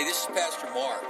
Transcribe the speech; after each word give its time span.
Hey, 0.00 0.06
this 0.06 0.22
is 0.22 0.28
Pastor 0.28 0.66
Mark. 0.72 1.04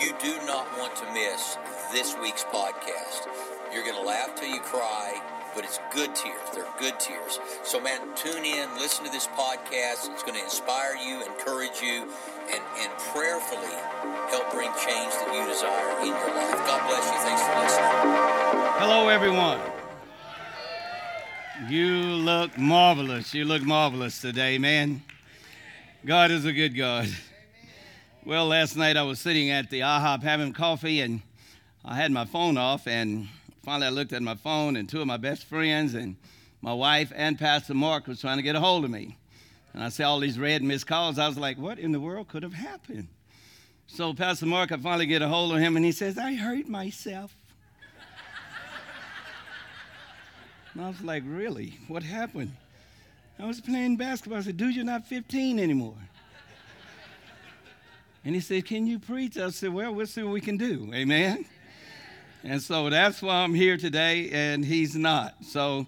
You 0.00 0.14
do 0.18 0.34
not 0.46 0.66
want 0.78 0.96
to 0.96 1.04
miss 1.12 1.58
this 1.92 2.16
week's 2.22 2.42
podcast. 2.44 3.28
You're 3.70 3.84
going 3.84 3.96
to 3.96 4.02
laugh 4.02 4.34
till 4.34 4.48
you 4.48 4.60
cry, 4.60 5.20
but 5.54 5.62
it's 5.62 5.78
good 5.92 6.14
tears. 6.14 6.40
They're 6.54 6.64
good 6.78 6.98
tears. 6.98 7.38
So, 7.64 7.78
man, 7.78 8.00
tune 8.16 8.46
in, 8.46 8.74
listen 8.76 9.04
to 9.04 9.12
this 9.12 9.26
podcast. 9.26 10.08
It's 10.10 10.22
going 10.22 10.38
to 10.38 10.42
inspire 10.42 10.96
you, 10.96 11.22
encourage 11.22 11.82
you, 11.82 12.08
and, 12.50 12.62
and 12.78 12.90
prayerfully 13.12 13.76
help 14.30 14.50
bring 14.50 14.70
change 14.72 15.12
that 15.20 15.28
you 15.30 15.44
desire 15.46 16.00
in 16.00 16.06
your 16.06 16.34
life. 16.34 16.66
God 16.66 16.88
bless 16.88 17.04
you. 17.04 17.18
Thanks 17.28 17.42
for 17.42 17.60
listening. 17.60 17.90
Hello, 18.80 19.08
everyone. 19.10 19.60
You 21.68 21.92
look 22.24 22.56
marvelous. 22.56 23.34
You 23.34 23.44
look 23.44 23.60
marvelous 23.64 24.18
today, 24.18 24.56
man. 24.56 25.02
God 26.06 26.30
is 26.30 26.46
a 26.46 26.54
good 26.54 26.74
God. 26.74 27.10
Well, 28.26 28.46
last 28.46 28.74
night 28.74 28.96
I 28.96 29.02
was 29.02 29.20
sitting 29.20 29.50
at 29.50 29.68
the 29.68 29.80
IHOP 29.80 30.22
having 30.22 30.54
coffee, 30.54 31.02
and 31.02 31.20
I 31.84 31.94
had 31.94 32.10
my 32.10 32.24
phone 32.24 32.56
off, 32.56 32.86
and 32.86 33.28
finally 33.62 33.86
I 33.86 33.90
looked 33.90 34.14
at 34.14 34.22
my 34.22 34.34
phone, 34.34 34.76
and 34.76 34.88
two 34.88 35.02
of 35.02 35.06
my 35.06 35.18
best 35.18 35.44
friends 35.44 35.92
and 35.92 36.16
my 36.62 36.72
wife 36.72 37.12
and 37.14 37.38
Pastor 37.38 37.74
Mark 37.74 38.06
was 38.06 38.22
trying 38.22 38.38
to 38.38 38.42
get 38.42 38.56
a 38.56 38.60
hold 38.60 38.86
of 38.86 38.90
me. 38.90 39.18
And 39.74 39.84
I 39.84 39.90
saw 39.90 40.04
all 40.04 40.20
these 40.20 40.38
red 40.38 40.62
missed 40.62 40.86
calls. 40.86 41.18
I 41.18 41.28
was 41.28 41.36
like, 41.36 41.58
what 41.58 41.78
in 41.78 41.92
the 41.92 42.00
world 42.00 42.28
could 42.28 42.42
have 42.44 42.54
happened? 42.54 43.08
So 43.88 44.14
Pastor 44.14 44.46
Mark, 44.46 44.72
I 44.72 44.78
finally 44.78 45.04
get 45.04 45.20
a 45.20 45.28
hold 45.28 45.52
of 45.52 45.58
him, 45.58 45.76
and 45.76 45.84
he 45.84 45.92
says, 45.92 46.16
I 46.16 46.32
hurt 46.32 46.66
myself. 46.66 47.36
And 50.72 50.82
I 50.82 50.88
was 50.88 51.02
like, 51.02 51.24
really? 51.26 51.78
What 51.88 52.02
happened? 52.02 52.56
I 53.38 53.44
was 53.44 53.60
playing 53.60 53.98
basketball. 53.98 54.38
I 54.38 54.42
said, 54.42 54.56
dude, 54.56 54.74
you're 54.74 54.82
not 54.82 55.06
15 55.06 55.58
anymore. 55.58 55.98
And 58.24 58.34
he 58.34 58.40
said, 58.40 58.64
Can 58.64 58.86
you 58.86 58.98
preach? 58.98 59.36
I 59.36 59.50
said, 59.50 59.72
Well, 59.72 59.94
we'll 59.94 60.06
see 60.06 60.22
what 60.22 60.32
we 60.32 60.40
can 60.40 60.56
do. 60.56 60.90
Amen. 60.94 61.44
And 62.42 62.60
so 62.60 62.90
that's 62.90 63.22
why 63.22 63.36
I'm 63.36 63.54
here 63.54 63.76
today, 63.76 64.30
and 64.30 64.64
he's 64.64 64.94
not. 64.94 65.34
So, 65.42 65.86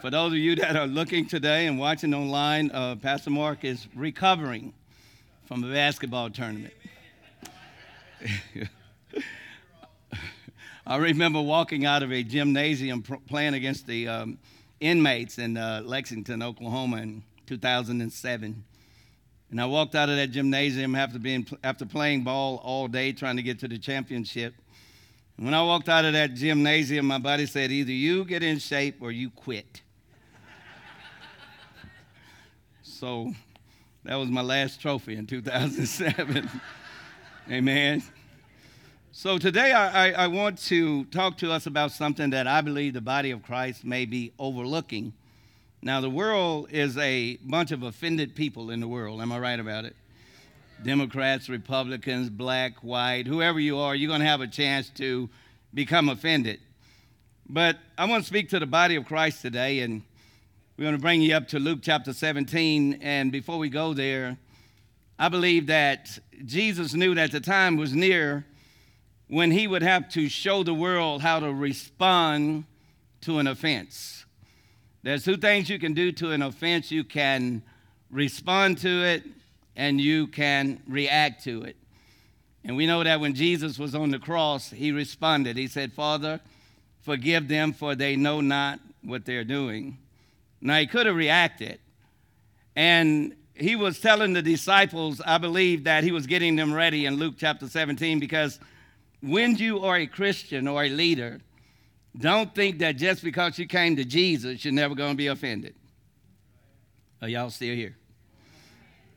for 0.00 0.10
those 0.10 0.32
of 0.32 0.38
you 0.38 0.54
that 0.56 0.76
are 0.76 0.86
looking 0.86 1.26
today 1.26 1.66
and 1.66 1.78
watching 1.78 2.14
online, 2.14 2.70
uh, 2.70 2.96
Pastor 2.96 3.30
Mark 3.30 3.64
is 3.64 3.86
recovering 3.94 4.72
from 5.46 5.64
a 5.64 5.72
basketball 5.72 6.30
tournament. 6.30 6.72
I 10.86 10.96
remember 10.96 11.42
walking 11.42 11.84
out 11.84 12.02
of 12.02 12.12
a 12.12 12.22
gymnasium 12.22 13.02
playing 13.02 13.54
against 13.54 13.86
the 13.86 14.08
um, 14.08 14.38
inmates 14.80 15.38
in 15.38 15.56
uh, 15.56 15.82
Lexington, 15.84 16.42
Oklahoma 16.42 16.98
in 16.98 17.22
2007. 17.46 18.64
And 19.50 19.60
I 19.60 19.66
walked 19.66 19.94
out 19.94 20.08
of 20.08 20.16
that 20.16 20.30
gymnasium 20.30 20.94
after, 20.94 21.18
being, 21.18 21.46
after 21.64 21.86
playing 21.86 22.22
ball 22.22 22.60
all 22.62 22.86
day 22.86 23.12
trying 23.12 23.36
to 23.36 23.42
get 23.42 23.58
to 23.60 23.68
the 23.68 23.78
championship. 23.78 24.54
And 25.36 25.46
when 25.46 25.54
I 25.54 25.62
walked 25.62 25.88
out 25.88 26.04
of 26.04 26.12
that 26.12 26.34
gymnasium, 26.34 27.06
my 27.06 27.18
buddy 27.18 27.46
said, 27.46 27.70
either 27.70 27.92
you 27.92 28.24
get 28.24 28.42
in 28.42 28.58
shape 28.58 28.96
or 29.00 29.10
you 29.10 29.30
quit. 29.30 29.82
so 32.82 33.32
that 34.04 34.16
was 34.16 34.28
my 34.28 34.42
last 34.42 34.80
trophy 34.80 35.16
in 35.16 35.26
2007. 35.26 36.50
Amen. 37.50 38.02
So 39.12 39.38
today 39.38 39.72
I, 39.72 40.08
I, 40.08 40.12
I, 40.24 40.26
want 40.26 40.58
to 40.66 41.04
talk 41.06 41.38
to 41.38 41.50
us 41.50 41.66
about 41.66 41.92
something 41.92 42.30
that 42.30 42.46
I 42.46 42.60
believe 42.60 42.92
the 42.92 43.00
body 43.00 43.30
of 43.30 43.42
Christ 43.42 43.84
may 43.84 44.04
be 44.04 44.32
overlooking. 44.38 45.12
Now, 45.80 46.00
the 46.00 46.10
world 46.10 46.68
is 46.72 46.98
a 46.98 47.36
bunch 47.36 47.70
of 47.70 47.84
offended 47.84 48.34
people 48.34 48.70
in 48.70 48.80
the 48.80 48.88
world. 48.88 49.20
Am 49.20 49.30
I 49.30 49.38
right 49.38 49.60
about 49.60 49.84
it? 49.84 49.94
Democrats, 50.82 51.48
Republicans, 51.48 52.30
black, 52.30 52.82
white, 52.82 53.28
whoever 53.28 53.60
you 53.60 53.78
are, 53.78 53.94
you're 53.94 54.08
going 54.08 54.20
to 54.20 54.26
have 54.26 54.40
a 54.40 54.48
chance 54.48 54.90
to 54.90 55.28
become 55.72 56.08
offended. 56.08 56.58
But 57.48 57.78
I 57.96 58.06
want 58.06 58.24
to 58.24 58.26
speak 58.26 58.48
to 58.50 58.58
the 58.58 58.66
body 58.66 58.96
of 58.96 59.06
Christ 59.06 59.40
today, 59.40 59.80
and 59.80 60.02
we're 60.76 60.84
going 60.84 60.96
to 60.96 61.00
bring 61.00 61.22
you 61.22 61.34
up 61.34 61.46
to 61.48 61.60
Luke 61.60 61.78
chapter 61.80 62.12
17. 62.12 62.98
And 63.00 63.30
before 63.30 63.58
we 63.58 63.68
go 63.68 63.94
there, 63.94 64.36
I 65.16 65.28
believe 65.28 65.68
that 65.68 66.18
Jesus 66.44 66.92
knew 66.92 67.14
that 67.14 67.30
the 67.30 67.40
time 67.40 67.76
was 67.76 67.94
near 67.94 68.44
when 69.28 69.52
he 69.52 69.68
would 69.68 69.82
have 69.82 70.08
to 70.10 70.28
show 70.28 70.64
the 70.64 70.74
world 70.74 71.22
how 71.22 71.38
to 71.38 71.52
respond 71.52 72.64
to 73.20 73.38
an 73.38 73.46
offense. 73.46 74.24
There's 75.02 75.24
two 75.24 75.36
things 75.36 75.70
you 75.70 75.78
can 75.78 75.94
do 75.94 76.12
to 76.12 76.32
an 76.32 76.42
offense 76.42 76.90
you 76.90 77.04
can 77.04 77.62
respond 78.10 78.78
to 78.78 79.04
it, 79.04 79.24
and 79.76 80.00
you 80.00 80.26
can 80.26 80.82
react 80.88 81.44
to 81.44 81.62
it. 81.62 81.76
And 82.64 82.76
we 82.76 82.86
know 82.86 83.04
that 83.04 83.20
when 83.20 83.34
Jesus 83.34 83.78
was 83.78 83.94
on 83.94 84.10
the 84.10 84.18
cross, 84.18 84.70
he 84.70 84.92
responded. 84.92 85.56
He 85.56 85.68
said, 85.68 85.92
Father, 85.92 86.40
forgive 87.02 87.48
them, 87.48 87.72
for 87.72 87.94
they 87.94 88.16
know 88.16 88.40
not 88.40 88.80
what 89.02 89.24
they're 89.24 89.44
doing. 89.44 89.98
Now, 90.60 90.78
he 90.78 90.86
could 90.86 91.06
have 91.06 91.14
reacted. 91.14 91.78
And 92.74 93.34
he 93.54 93.76
was 93.76 94.00
telling 94.00 94.32
the 94.32 94.42
disciples, 94.42 95.20
I 95.24 95.38
believe, 95.38 95.84
that 95.84 96.04
he 96.04 96.12
was 96.12 96.26
getting 96.26 96.56
them 96.56 96.72
ready 96.72 97.06
in 97.06 97.16
Luke 97.16 97.34
chapter 97.38 97.68
17 97.68 98.18
because 98.20 98.60
when 99.20 99.56
you 99.56 99.84
are 99.84 99.96
a 99.96 100.06
Christian 100.06 100.68
or 100.68 100.84
a 100.84 100.88
leader, 100.88 101.40
don't 102.16 102.54
think 102.54 102.78
that 102.78 102.96
just 102.96 103.22
because 103.22 103.58
you 103.58 103.66
came 103.66 103.96
to 103.96 104.04
Jesus, 104.04 104.64
you're 104.64 104.74
never 104.74 104.94
going 104.94 105.12
to 105.12 105.16
be 105.16 105.28
offended. 105.28 105.74
Are 107.20 107.28
y'all 107.28 107.50
still 107.50 107.74
here? 107.74 107.96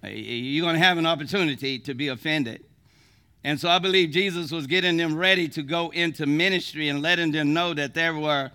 You're 0.03 0.65
going 0.65 0.75
to 0.75 0.83
have 0.83 0.97
an 0.97 1.05
opportunity 1.05 1.77
to 1.79 1.93
be 1.93 2.07
offended. 2.07 2.63
And 3.43 3.59
so 3.59 3.69
I 3.69 3.79
believe 3.79 4.11
Jesus 4.11 4.51
was 4.51 4.67
getting 4.67 4.97
them 4.97 5.15
ready 5.15 5.47
to 5.49 5.63
go 5.63 5.89
into 5.89 6.25
ministry 6.25 6.89
and 6.89 7.01
letting 7.01 7.31
them 7.31 7.53
know 7.53 7.73
that 7.73 7.93
there 7.93 8.15
were 8.15 8.51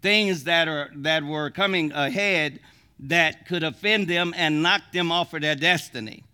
things 0.00 0.44
that, 0.44 0.68
are, 0.68 0.90
that 0.96 1.22
were 1.22 1.50
coming 1.50 1.92
ahead 1.92 2.60
that 3.00 3.46
could 3.46 3.62
offend 3.62 4.08
them 4.08 4.32
and 4.36 4.62
knock 4.62 4.82
them 4.92 5.12
off 5.12 5.34
of 5.34 5.42
their 5.42 5.54
destiny. 5.54 6.24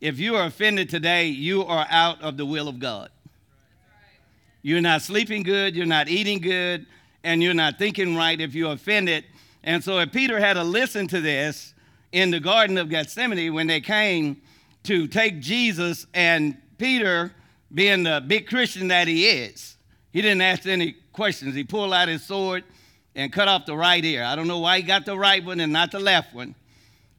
If 0.00 0.18
you 0.18 0.36
are 0.36 0.46
offended 0.46 0.88
today, 0.88 1.26
you 1.26 1.64
are 1.64 1.86
out 1.90 2.20
of 2.22 2.36
the 2.36 2.46
will 2.46 2.68
of 2.68 2.78
God. 2.78 3.10
You're 4.62 4.80
not 4.80 5.02
sleeping 5.02 5.42
good, 5.42 5.74
you're 5.74 5.86
not 5.86 6.08
eating 6.08 6.40
good, 6.40 6.86
and 7.24 7.42
you're 7.42 7.54
not 7.54 7.78
thinking 7.78 8.16
right 8.16 8.40
if 8.40 8.54
you're 8.54 8.72
offended. 8.72 9.24
And 9.62 9.82
so, 9.82 9.98
if 9.98 10.12
Peter 10.12 10.38
had 10.38 10.54
to 10.54 10.64
listen 10.64 11.06
to 11.08 11.20
this 11.20 11.74
in 12.12 12.30
the 12.30 12.40
Garden 12.40 12.78
of 12.78 12.88
Gethsemane 12.88 13.52
when 13.52 13.66
they 13.66 13.80
came 13.80 14.40
to 14.84 15.06
take 15.06 15.40
Jesus, 15.40 16.06
and 16.14 16.56
Peter, 16.78 17.32
being 17.72 18.02
the 18.02 18.22
big 18.26 18.46
Christian 18.46 18.88
that 18.88 19.06
he 19.06 19.28
is, 19.28 19.76
he 20.12 20.22
didn't 20.22 20.40
ask 20.40 20.66
any 20.66 20.96
questions. 21.12 21.54
He 21.54 21.64
pulled 21.64 21.92
out 21.92 22.08
his 22.08 22.24
sword 22.24 22.64
and 23.14 23.32
cut 23.32 23.48
off 23.48 23.66
the 23.66 23.76
right 23.76 24.04
ear. 24.04 24.24
I 24.24 24.36
don't 24.36 24.48
know 24.48 24.58
why 24.58 24.78
he 24.78 24.82
got 24.82 25.04
the 25.04 25.16
right 25.16 25.44
one 25.44 25.60
and 25.60 25.72
not 25.72 25.90
the 25.90 26.00
left 26.00 26.34
one, 26.34 26.54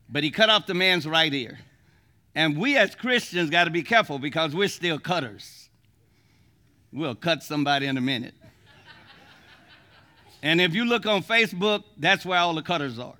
but 0.09 0.23
he 0.23 0.31
cut 0.31 0.49
off 0.49 0.65
the 0.65 0.73
man's 0.73 1.07
right 1.07 1.33
ear. 1.33 1.59
And 2.33 2.57
we 2.57 2.77
as 2.77 2.95
Christians 2.95 3.49
got 3.49 3.65
to 3.65 3.69
be 3.69 3.83
careful 3.83 4.17
because 4.17 4.55
we're 4.55 4.67
still 4.67 4.99
cutters. 4.99 5.60
We'll 6.93 7.15
cut 7.15 7.43
somebody 7.43 7.87
in 7.87 7.97
a 7.97 8.01
minute. 8.01 8.33
And 10.43 10.59
if 10.59 10.73
you 10.73 10.85
look 10.85 11.05
on 11.05 11.23
Facebook, 11.23 11.83
that's 11.97 12.25
where 12.25 12.39
all 12.39 12.53
the 12.53 12.61
cutters 12.61 12.99
are. 12.99 13.13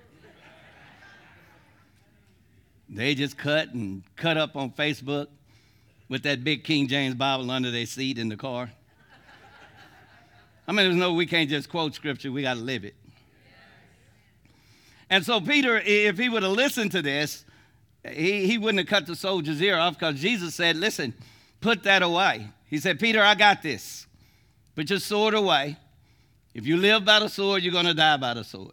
They 2.90 3.16
just 3.16 3.38
cut 3.38 3.74
and 3.74 4.04
cut 4.18 4.38
up 4.38 4.56
on 4.56 4.72
Facebook 4.72 5.28
with 6.10 6.24
that 6.24 6.44
big 6.44 6.66
King 6.66 6.88
James 6.88 7.16
Bible 7.16 7.50
under 7.50 7.72
their 7.72 7.86
seat 7.86 8.18
in 8.18 8.28
the 8.28 8.36
car. 8.36 8.70
I 10.68 10.74
mean, 10.74 10.86
there's 10.86 10.98
no, 10.98 11.14
we 11.14 11.26
can't 11.26 11.50
just 11.50 11.70
quote 11.70 11.96
scripture, 11.96 12.32
we 12.32 12.42
got 12.42 12.56
to 12.56 12.60
live 12.60 12.84
it. 12.84 12.96
And 15.10 15.26
so, 15.26 15.40
Peter, 15.40 15.78
if 15.78 16.18
he 16.18 16.30
would 16.30 16.44
have 16.44 16.54
listened 16.54 16.92
to 16.92 17.02
this, 17.02 17.46
he, 18.10 18.46
he 18.46 18.58
wouldn't 18.58 18.80
have 18.80 18.88
cut 18.88 19.06
the 19.06 19.16
soldier's 19.16 19.62
ear 19.62 19.78
off 19.78 20.00
because 20.00 20.20
Jesus 20.20 20.56
said, 20.56 20.78
Listen, 20.78 21.14
put 21.60 21.84
that 21.84 22.02
away. 22.02 22.50
He 22.72 22.78
said, 22.80 23.02
Peter, 23.02 23.22
I 23.22 23.36
got 23.36 23.62
this. 23.62 24.08
Put 24.76 24.90
your 24.90 25.00
sword 25.00 25.34
away. 25.34 25.76
If 26.54 26.66
you 26.66 26.78
live 26.78 27.04
by 27.04 27.20
the 27.20 27.28
sword, 27.28 27.64
you're 27.64 27.74
going 27.74 27.86
to 27.86 27.94
die 27.94 28.16
by 28.16 28.34
the 28.34 28.46
sword. 28.46 28.72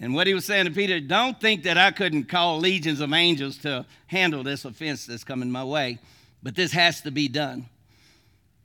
And 0.00 0.14
what 0.14 0.26
he 0.26 0.34
was 0.34 0.44
saying 0.44 0.64
to 0.66 0.72
Peter, 0.72 0.98
don't 0.98 1.40
think 1.40 1.62
that 1.62 1.78
I 1.78 1.92
couldn't 1.92 2.24
call 2.24 2.58
legions 2.58 3.00
of 3.00 3.12
angels 3.12 3.56
to 3.58 3.86
handle 4.08 4.42
this 4.42 4.64
offense 4.64 5.06
that's 5.06 5.22
coming 5.22 5.50
my 5.50 5.62
way, 5.62 6.00
but 6.42 6.56
this 6.56 6.72
has 6.72 7.00
to 7.02 7.12
be 7.12 7.28
done. 7.28 7.66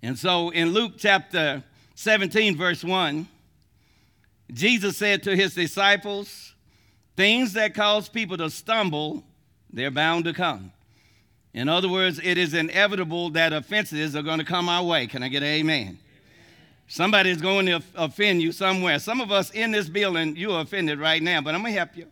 And 0.01 0.17
so 0.17 0.49
in 0.49 0.69
Luke 0.69 0.93
chapter 0.97 1.63
17, 1.95 2.57
verse 2.57 2.83
1, 2.83 3.27
Jesus 4.51 4.97
said 4.97 5.21
to 5.23 5.35
his 5.35 5.53
disciples, 5.53 6.55
Things 7.15 7.53
that 7.53 7.75
cause 7.75 8.09
people 8.09 8.37
to 8.37 8.49
stumble, 8.49 9.23
they're 9.71 9.91
bound 9.91 10.25
to 10.25 10.33
come. 10.33 10.71
In 11.53 11.69
other 11.69 11.87
words, 11.87 12.19
it 12.23 12.37
is 12.37 12.53
inevitable 12.53 13.29
that 13.31 13.53
offenses 13.53 14.15
are 14.15 14.23
going 14.23 14.39
to 14.39 14.45
come 14.45 14.67
our 14.67 14.83
way. 14.83 15.05
Can 15.05 15.21
I 15.21 15.27
get 15.27 15.43
an 15.43 15.49
amen? 15.49 15.99
Somebody 16.87 17.29
is 17.29 17.41
going 17.41 17.67
to 17.67 17.81
offend 17.95 18.41
you 18.41 18.51
somewhere. 18.51 18.99
Some 18.99 19.21
of 19.21 19.31
us 19.31 19.51
in 19.51 19.71
this 19.71 19.87
building, 19.87 20.35
you 20.35 20.51
are 20.51 20.61
offended 20.61 20.99
right 20.99 21.21
now, 21.21 21.41
but 21.41 21.53
I'm 21.53 21.61
going 21.61 21.73
to 21.73 21.77
help 21.77 21.95
you. 21.95 22.07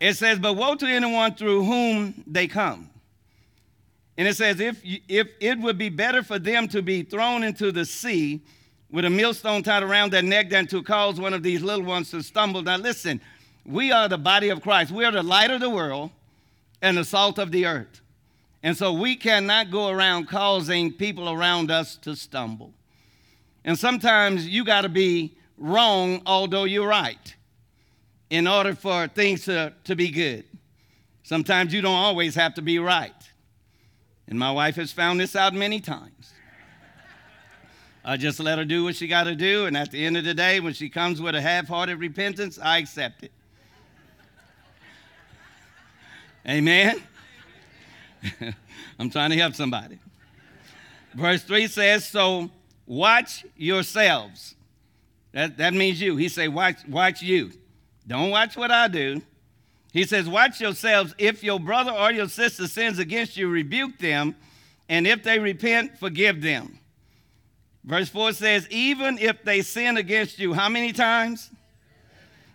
It 0.00 0.14
says, 0.14 0.38
But 0.38 0.54
woe 0.54 0.76
to 0.76 0.86
anyone 0.86 1.34
through 1.34 1.64
whom 1.64 2.24
they 2.26 2.46
come. 2.46 2.90
And 4.16 4.26
it 4.26 4.36
says, 4.36 4.58
if, 4.58 4.80
if 4.82 5.28
it 5.40 5.60
would 5.60 5.78
be 5.78 5.90
better 5.90 6.24
for 6.24 6.40
them 6.40 6.66
to 6.68 6.82
be 6.82 7.02
thrown 7.02 7.44
into 7.44 7.70
the 7.70 7.84
sea 7.84 8.40
with 8.90 9.04
a 9.04 9.10
millstone 9.10 9.62
tied 9.62 9.84
around 9.84 10.12
their 10.12 10.22
neck 10.22 10.50
than 10.50 10.66
to 10.68 10.82
cause 10.82 11.20
one 11.20 11.32
of 11.32 11.44
these 11.44 11.62
little 11.62 11.84
ones 11.84 12.10
to 12.10 12.22
stumble. 12.22 12.62
Now, 12.62 12.78
listen, 12.78 13.20
we 13.64 13.92
are 13.92 14.08
the 14.08 14.18
body 14.18 14.48
of 14.48 14.60
Christ. 14.60 14.90
We 14.90 15.04
are 15.04 15.12
the 15.12 15.22
light 15.22 15.52
of 15.52 15.60
the 15.60 15.70
world 15.70 16.10
and 16.82 16.96
the 16.96 17.04
salt 17.04 17.38
of 17.38 17.50
the 17.50 17.66
earth. 17.66 18.00
And 18.62 18.76
so 18.76 18.92
we 18.92 19.16
cannot 19.16 19.70
go 19.70 19.88
around 19.88 20.28
causing 20.28 20.92
people 20.92 21.30
around 21.30 21.70
us 21.70 21.96
to 21.98 22.16
stumble. 22.16 22.74
And 23.64 23.78
sometimes 23.78 24.48
you 24.48 24.64
got 24.64 24.82
to 24.82 24.88
be 24.88 25.36
wrong, 25.56 26.22
although 26.26 26.64
you're 26.64 26.88
right, 26.88 27.34
in 28.30 28.46
order 28.46 28.74
for 28.74 29.08
things 29.08 29.44
to, 29.44 29.72
to 29.84 29.94
be 29.94 30.10
good. 30.10 30.44
Sometimes 31.22 31.72
you 31.72 31.82
don't 31.82 31.94
always 31.94 32.34
have 32.34 32.54
to 32.54 32.62
be 32.62 32.78
right. 32.78 33.12
And 34.26 34.38
my 34.38 34.50
wife 34.50 34.76
has 34.76 34.92
found 34.92 35.20
this 35.20 35.36
out 35.36 35.54
many 35.54 35.80
times. 35.80 36.32
I 38.04 38.16
just 38.16 38.40
let 38.40 38.58
her 38.58 38.64
do 38.64 38.84
what 38.84 38.96
she 38.96 39.06
got 39.06 39.24
to 39.24 39.34
do, 39.34 39.66
and 39.66 39.76
at 39.76 39.90
the 39.90 40.04
end 40.04 40.16
of 40.16 40.24
the 40.24 40.32
day, 40.32 40.60
when 40.60 40.72
she 40.72 40.88
comes 40.88 41.20
with 41.20 41.34
a 41.34 41.40
half 41.42 41.68
hearted 41.68 41.98
repentance, 41.98 42.58
I 42.58 42.78
accept 42.78 43.22
it. 43.22 43.32
Amen? 46.48 47.02
I'm 48.98 49.10
trying 49.10 49.30
to 49.30 49.36
help 49.36 49.54
somebody. 49.54 49.98
Verse 51.14 51.42
3 51.42 51.66
says, 51.66 52.06
So 52.06 52.50
watch 52.86 53.44
yourselves. 53.56 54.54
That, 55.32 55.58
that 55.58 55.74
means 55.74 56.00
you. 56.00 56.16
He 56.16 56.28
say, 56.28 56.48
watch, 56.48 56.78
watch 56.88 57.22
you. 57.22 57.52
Don't 58.06 58.30
watch 58.30 58.56
what 58.56 58.70
I 58.70 58.88
do. 58.88 59.20
He 59.92 60.04
says, 60.04 60.28
Watch 60.28 60.60
yourselves. 60.60 61.14
If 61.18 61.42
your 61.42 61.60
brother 61.60 61.92
or 61.92 62.12
your 62.12 62.28
sister 62.28 62.66
sins 62.66 62.98
against 62.98 63.36
you, 63.36 63.48
rebuke 63.48 63.98
them, 63.98 64.34
and 64.88 65.06
if 65.06 65.22
they 65.22 65.38
repent, 65.38 65.98
forgive 65.98 66.40
them. 66.40 66.78
Verse 67.84 68.08
4 68.08 68.32
says, 68.32 68.68
Even 68.70 69.18
if 69.18 69.42
they 69.44 69.62
sin 69.62 69.96
against 69.96 70.38
you, 70.38 70.54
how 70.54 70.68
many 70.68 70.92
times? 70.92 71.50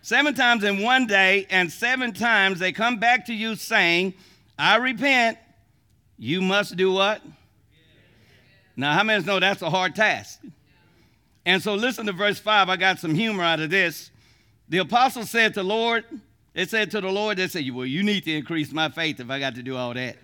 Seven 0.04 0.34
times 0.34 0.64
in 0.64 0.82
one 0.82 1.06
day, 1.06 1.46
and 1.48 1.72
seven 1.72 2.12
times 2.12 2.58
they 2.58 2.72
come 2.72 2.98
back 2.98 3.24
to 3.24 3.32
you 3.32 3.56
saying, 3.56 4.12
I 4.58 4.76
repent. 4.76 5.38
You 6.18 6.42
must 6.42 6.76
do 6.76 6.92
what? 6.92 7.22
Now, 8.76 8.92
how 8.92 9.02
many 9.02 9.24
know 9.24 9.40
that's 9.40 9.62
a 9.62 9.70
hard 9.70 9.94
task? 9.94 10.42
And 11.46 11.62
so, 11.62 11.74
listen 11.74 12.04
to 12.04 12.12
verse 12.12 12.38
5. 12.38 12.68
I 12.68 12.76
got 12.76 12.98
some 12.98 13.14
humor 13.14 13.42
out 13.42 13.60
of 13.60 13.70
this. 13.70 14.10
The 14.68 14.76
apostle 14.76 15.24
said 15.24 15.54
to 15.54 15.60
the 15.60 15.64
Lord, 15.64 16.04
they 16.52 16.66
said 16.66 16.90
to 16.90 17.00
the 17.00 17.08
Lord, 17.08 17.38
they 17.38 17.48
said, 17.48 17.66
Well, 17.70 17.86
you 17.86 18.02
need 18.02 18.24
to 18.24 18.32
increase 18.36 18.72
my 18.72 18.90
faith 18.90 19.20
if 19.20 19.30
I 19.30 19.40
got 19.40 19.54
to 19.54 19.62
do 19.62 19.74
all 19.74 19.94
that. 19.94 20.18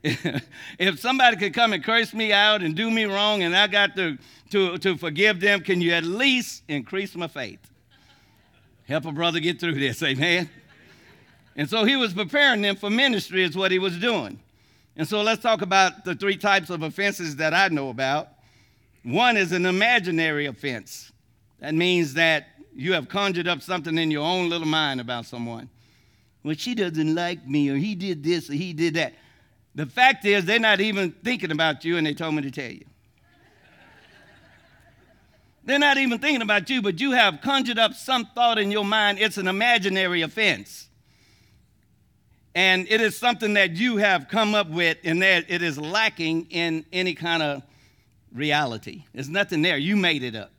if 0.78 1.00
somebody 1.00 1.36
could 1.36 1.54
come 1.54 1.72
and 1.72 1.82
curse 1.82 2.14
me 2.14 2.32
out 2.32 2.62
and 2.62 2.74
do 2.74 2.90
me 2.90 3.04
wrong 3.04 3.42
and 3.42 3.56
I 3.56 3.66
got 3.66 3.96
to, 3.96 4.16
to, 4.50 4.78
to 4.78 4.96
forgive 4.96 5.40
them, 5.40 5.60
can 5.60 5.80
you 5.80 5.92
at 5.92 6.04
least 6.04 6.62
increase 6.68 7.14
my 7.14 7.28
faith? 7.28 7.60
Help 8.86 9.06
a 9.06 9.12
brother 9.12 9.40
get 9.40 9.60
through 9.60 9.74
this, 9.74 10.02
amen? 10.02 10.48
And 11.56 11.68
so 11.68 11.84
he 11.84 11.96
was 11.96 12.14
preparing 12.14 12.62
them 12.62 12.76
for 12.76 12.88
ministry, 12.88 13.42
is 13.42 13.56
what 13.56 13.72
he 13.72 13.78
was 13.78 13.98
doing. 13.98 14.38
And 14.96 15.06
so 15.06 15.22
let's 15.22 15.42
talk 15.42 15.62
about 15.62 16.04
the 16.04 16.14
three 16.14 16.36
types 16.36 16.70
of 16.70 16.82
offenses 16.82 17.36
that 17.36 17.52
I 17.52 17.68
know 17.68 17.90
about. 17.90 18.28
One 19.02 19.36
is 19.36 19.52
an 19.52 19.66
imaginary 19.66 20.46
offense. 20.46 21.12
That 21.60 21.74
means 21.74 22.14
that 22.14 22.48
you 22.74 22.92
have 22.92 23.08
conjured 23.08 23.48
up 23.48 23.60
something 23.60 23.98
in 23.98 24.10
your 24.10 24.24
own 24.24 24.48
little 24.48 24.66
mind 24.66 25.00
about 25.00 25.26
someone. 25.26 25.68
Well, 26.44 26.54
she 26.54 26.74
doesn't 26.74 27.14
like 27.14 27.46
me, 27.46 27.68
or 27.68 27.76
he 27.76 27.94
did 27.94 28.22
this, 28.22 28.48
or 28.48 28.54
he 28.54 28.72
did 28.72 28.94
that. 28.94 29.14
The 29.74 29.86
fact 29.86 30.24
is, 30.24 30.44
they're 30.44 30.58
not 30.58 30.80
even 30.80 31.12
thinking 31.12 31.50
about 31.50 31.84
you, 31.84 31.96
and 31.96 32.06
they 32.06 32.14
told 32.14 32.34
me 32.34 32.42
to 32.42 32.50
tell 32.50 32.70
you. 32.70 32.84
they're 35.64 35.78
not 35.78 35.98
even 35.98 36.18
thinking 36.18 36.42
about 36.42 36.68
you, 36.68 36.82
but 36.82 37.00
you 37.00 37.12
have 37.12 37.40
conjured 37.40 37.78
up 37.78 37.94
some 37.94 38.26
thought 38.34 38.58
in 38.58 38.70
your 38.70 38.84
mind. 38.84 39.18
It's 39.18 39.36
an 39.36 39.46
imaginary 39.46 40.22
offense. 40.22 40.88
And 42.54 42.88
it 42.90 43.00
is 43.00 43.16
something 43.16 43.54
that 43.54 43.76
you 43.76 43.98
have 43.98 44.28
come 44.28 44.54
up 44.54 44.68
with, 44.68 44.98
and 45.04 45.22
that 45.22 45.44
it 45.48 45.62
is 45.62 45.78
lacking 45.78 46.46
in 46.50 46.84
any 46.92 47.14
kind 47.14 47.42
of 47.42 47.62
reality. 48.32 49.04
There's 49.14 49.28
nothing 49.28 49.62
there. 49.62 49.78
You 49.78 49.96
made 49.96 50.22
it 50.22 50.34
up. 50.34 50.50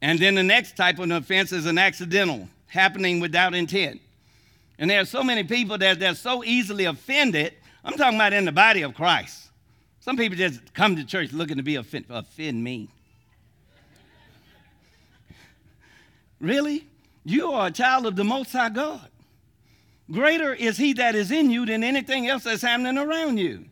And 0.00 0.18
then 0.18 0.34
the 0.34 0.42
next 0.42 0.76
type 0.76 0.98
of 0.98 1.10
offense 1.10 1.52
is 1.52 1.66
an 1.66 1.78
accidental, 1.78 2.48
happening 2.66 3.20
without 3.20 3.54
intent. 3.54 4.00
And 4.78 4.88
there 4.88 5.00
are 5.00 5.04
so 5.04 5.24
many 5.24 5.44
people 5.44 5.76
that 5.78 5.98
they're 5.98 6.14
so 6.14 6.44
easily 6.44 6.84
offended. 6.84 7.54
I'm 7.84 7.94
talking 7.94 8.16
about 8.16 8.32
in 8.32 8.44
the 8.44 8.52
body 8.52 8.82
of 8.82 8.94
Christ. 8.94 9.50
Some 10.00 10.16
people 10.16 10.36
just 10.38 10.72
come 10.72 10.96
to 10.96 11.04
church 11.04 11.32
looking 11.32 11.56
to 11.56 11.62
be 11.62 11.74
offend, 11.74 12.06
offend 12.08 12.62
me. 12.62 12.88
really? 16.40 16.86
You 17.24 17.52
are 17.52 17.66
a 17.66 17.70
child 17.70 18.06
of 18.06 18.16
the 18.16 18.24
Most 18.24 18.52
High 18.52 18.70
God. 18.70 19.08
Greater 20.10 20.54
is 20.54 20.78
He 20.78 20.94
that 20.94 21.14
is 21.14 21.30
in 21.30 21.50
you 21.50 21.66
than 21.66 21.84
anything 21.84 22.28
else 22.28 22.44
that's 22.44 22.62
happening 22.62 22.96
around 22.96 23.38
you. 23.38 23.66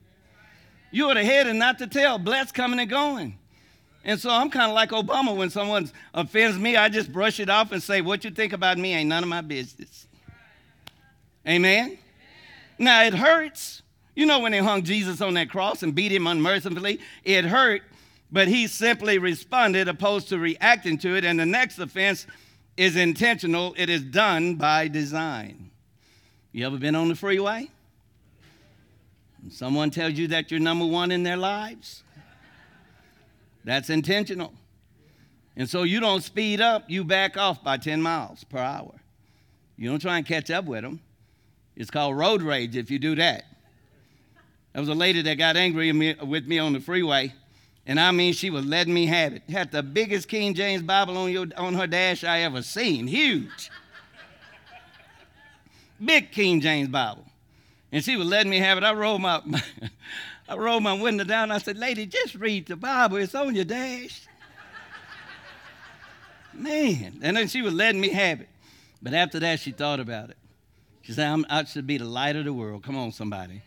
You 0.90 1.08
are 1.08 1.14
the 1.14 1.24
head 1.24 1.46
and 1.46 1.58
not 1.58 1.78
the 1.78 1.86
tail, 1.86 2.18
blessed 2.18 2.54
coming 2.54 2.80
and 2.80 2.90
going. 2.90 3.38
And 4.04 4.20
so 4.20 4.30
I'm 4.30 4.50
kind 4.50 4.70
of 4.70 4.74
like 4.74 4.90
Obama 4.90 5.34
when 5.34 5.50
someone 5.50 5.90
offends 6.14 6.58
me, 6.58 6.76
I 6.76 6.88
just 6.88 7.12
brush 7.12 7.40
it 7.40 7.48
off 7.48 7.72
and 7.72 7.82
say, 7.82 8.00
What 8.02 8.24
you 8.24 8.30
think 8.30 8.52
about 8.52 8.78
me 8.78 8.94
ain't 8.94 9.08
none 9.08 9.22
of 9.22 9.28
my 9.28 9.40
business. 9.40 10.05
Amen? 11.46 11.84
Amen? 11.84 11.98
Now 12.78 13.04
it 13.04 13.14
hurts. 13.14 13.82
You 14.14 14.26
know, 14.26 14.40
when 14.40 14.52
they 14.52 14.58
hung 14.58 14.82
Jesus 14.82 15.20
on 15.20 15.34
that 15.34 15.50
cross 15.50 15.82
and 15.82 15.94
beat 15.94 16.10
him 16.10 16.26
unmercifully, 16.26 17.00
it 17.22 17.44
hurt, 17.44 17.82
but 18.32 18.48
he 18.48 18.66
simply 18.66 19.18
responded 19.18 19.88
opposed 19.88 20.28
to 20.30 20.38
reacting 20.38 20.98
to 20.98 21.16
it. 21.16 21.24
And 21.24 21.38
the 21.38 21.46
next 21.46 21.78
offense 21.78 22.26
is 22.76 22.96
intentional, 22.96 23.74
it 23.76 23.88
is 23.88 24.02
done 24.02 24.56
by 24.56 24.88
design. 24.88 25.70
You 26.52 26.66
ever 26.66 26.78
been 26.78 26.94
on 26.94 27.08
the 27.08 27.14
freeway? 27.14 27.70
Someone 29.50 29.90
tells 29.90 30.14
you 30.14 30.28
that 30.28 30.50
you're 30.50 30.60
number 30.60 30.86
one 30.86 31.10
in 31.10 31.22
their 31.22 31.36
lives? 31.36 32.02
That's 33.64 33.90
intentional. 33.90 34.52
And 35.56 35.68
so 35.68 35.84
you 35.84 36.00
don't 36.00 36.22
speed 36.22 36.60
up, 36.60 36.84
you 36.88 37.04
back 37.04 37.36
off 37.36 37.62
by 37.62 37.76
10 37.76 38.02
miles 38.02 38.44
per 38.44 38.58
hour. 38.58 38.94
You 39.76 39.90
don't 39.90 40.00
try 40.00 40.16
and 40.18 40.26
catch 40.26 40.50
up 40.50 40.64
with 40.64 40.82
them. 40.82 41.00
It's 41.76 41.90
called 41.90 42.16
road 42.16 42.42
rage 42.42 42.76
if 42.76 42.90
you 42.90 42.98
do 42.98 43.14
that. 43.16 43.44
There 44.72 44.82
was 44.82 44.88
a 44.88 44.94
lady 44.94 45.22
that 45.22 45.34
got 45.36 45.56
angry 45.56 45.92
with 46.22 46.46
me 46.46 46.58
on 46.58 46.72
the 46.72 46.80
freeway, 46.80 47.32
and 47.86 48.00
I 48.00 48.10
mean, 48.10 48.32
she 48.32 48.50
was 48.50 48.64
letting 48.64 48.92
me 48.92 49.06
have 49.06 49.32
it. 49.32 49.42
Had 49.48 49.70
the 49.70 49.82
biggest 49.82 50.28
King 50.28 50.54
James 50.54 50.82
Bible 50.82 51.16
on, 51.16 51.30
your, 51.30 51.46
on 51.56 51.74
her 51.74 51.86
dash 51.86 52.24
I 52.24 52.40
ever 52.40 52.62
seen. 52.62 53.06
Huge. 53.06 53.70
Big 56.04 56.32
King 56.32 56.60
James 56.60 56.88
Bible. 56.88 57.24
And 57.92 58.04
she 58.04 58.16
was 58.16 58.26
letting 58.26 58.50
me 58.50 58.58
have 58.58 58.76
it. 58.76 58.84
I 58.84 58.92
rolled 58.92 59.22
my, 59.22 59.40
I 60.48 60.56
rolled 60.56 60.82
my 60.82 60.94
window 60.94 61.24
down. 61.24 61.50
I 61.50 61.58
said, 61.58 61.78
Lady, 61.78 62.06
just 62.06 62.34
read 62.34 62.66
the 62.66 62.76
Bible. 62.76 63.18
It's 63.18 63.34
on 63.34 63.54
your 63.54 63.64
dash. 63.64 64.26
Man. 66.52 67.20
And 67.22 67.36
then 67.36 67.48
she 67.48 67.62
was 67.62 67.72
letting 67.72 68.00
me 68.00 68.08
have 68.10 68.40
it. 68.40 68.48
But 69.00 69.14
after 69.14 69.38
that, 69.40 69.60
she 69.60 69.70
thought 69.70 70.00
about 70.00 70.30
it. 70.30 70.36
She 71.06 71.12
said, 71.12 71.44
i 71.48 71.62
should 71.62 71.86
be 71.86 71.98
the 71.98 72.04
light 72.04 72.34
of 72.34 72.44
the 72.44 72.52
world. 72.52 72.82
Come 72.82 72.96
on, 72.96 73.12
somebody. 73.12 73.62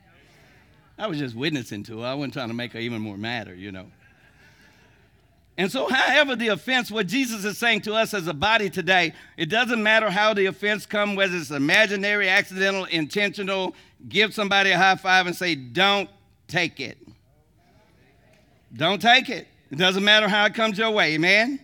I 0.98 1.08
was 1.08 1.18
just 1.18 1.36
witnessing 1.36 1.84
to 1.84 2.02
her. 2.02 2.08
I 2.08 2.14
wasn't 2.14 2.34
trying 2.34 2.50
to 2.50 2.54
make 2.54 2.74
her 2.74 2.80
even 2.80 3.02
more 3.02 3.16
madder, 3.16 3.56
you 3.56 3.72
know. 3.72 3.86
And 5.58 5.72
so, 5.72 5.88
however, 5.88 6.36
the 6.36 6.50
offense, 6.50 6.92
what 6.92 7.08
Jesus 7.08 7.46
is 7.46 7.58
saying 7.58 7.82
to 7.82 7.94
us 7.94 8.14
as 8.14 8.28
a 8.28 8.34
body 8.34 8.70
today, 8.70 9.14
it 9.38 9.46
doesn't 9.46 9.82
matter 9.82 10.10
how 10.10 10.34
the 10.34 10.48
offense 10.48 10.86
comes, 10.86 11.16
whether 11.16 11.38
it's 11.38 11.50
imaginary, 11.50 12.28
accidental, 12.28 12.84
intentional, 12.86 13.74
give 14.10 14.34
somebody 14.34 14.72
a 14.72 14.78
high 14.78 14.98
five 14.98 15.26
and 15.26 15.36
say, 15.36 15.56
Don't 15.56 16.10
take 16.50 16.82
it. 16.82 16.98
Don't 18.74 19.02
take 19.02 19.30
it. 19.30 19.48
It 19.72 19.78
doesn't 19.78 20.04
matter 20.04 20.28
how 20.28 20.46
it 20.46 20.54
comes 20.54 20.78
your 20.78 20.92
way, 20.92 21.14
amen? 21.14 21.62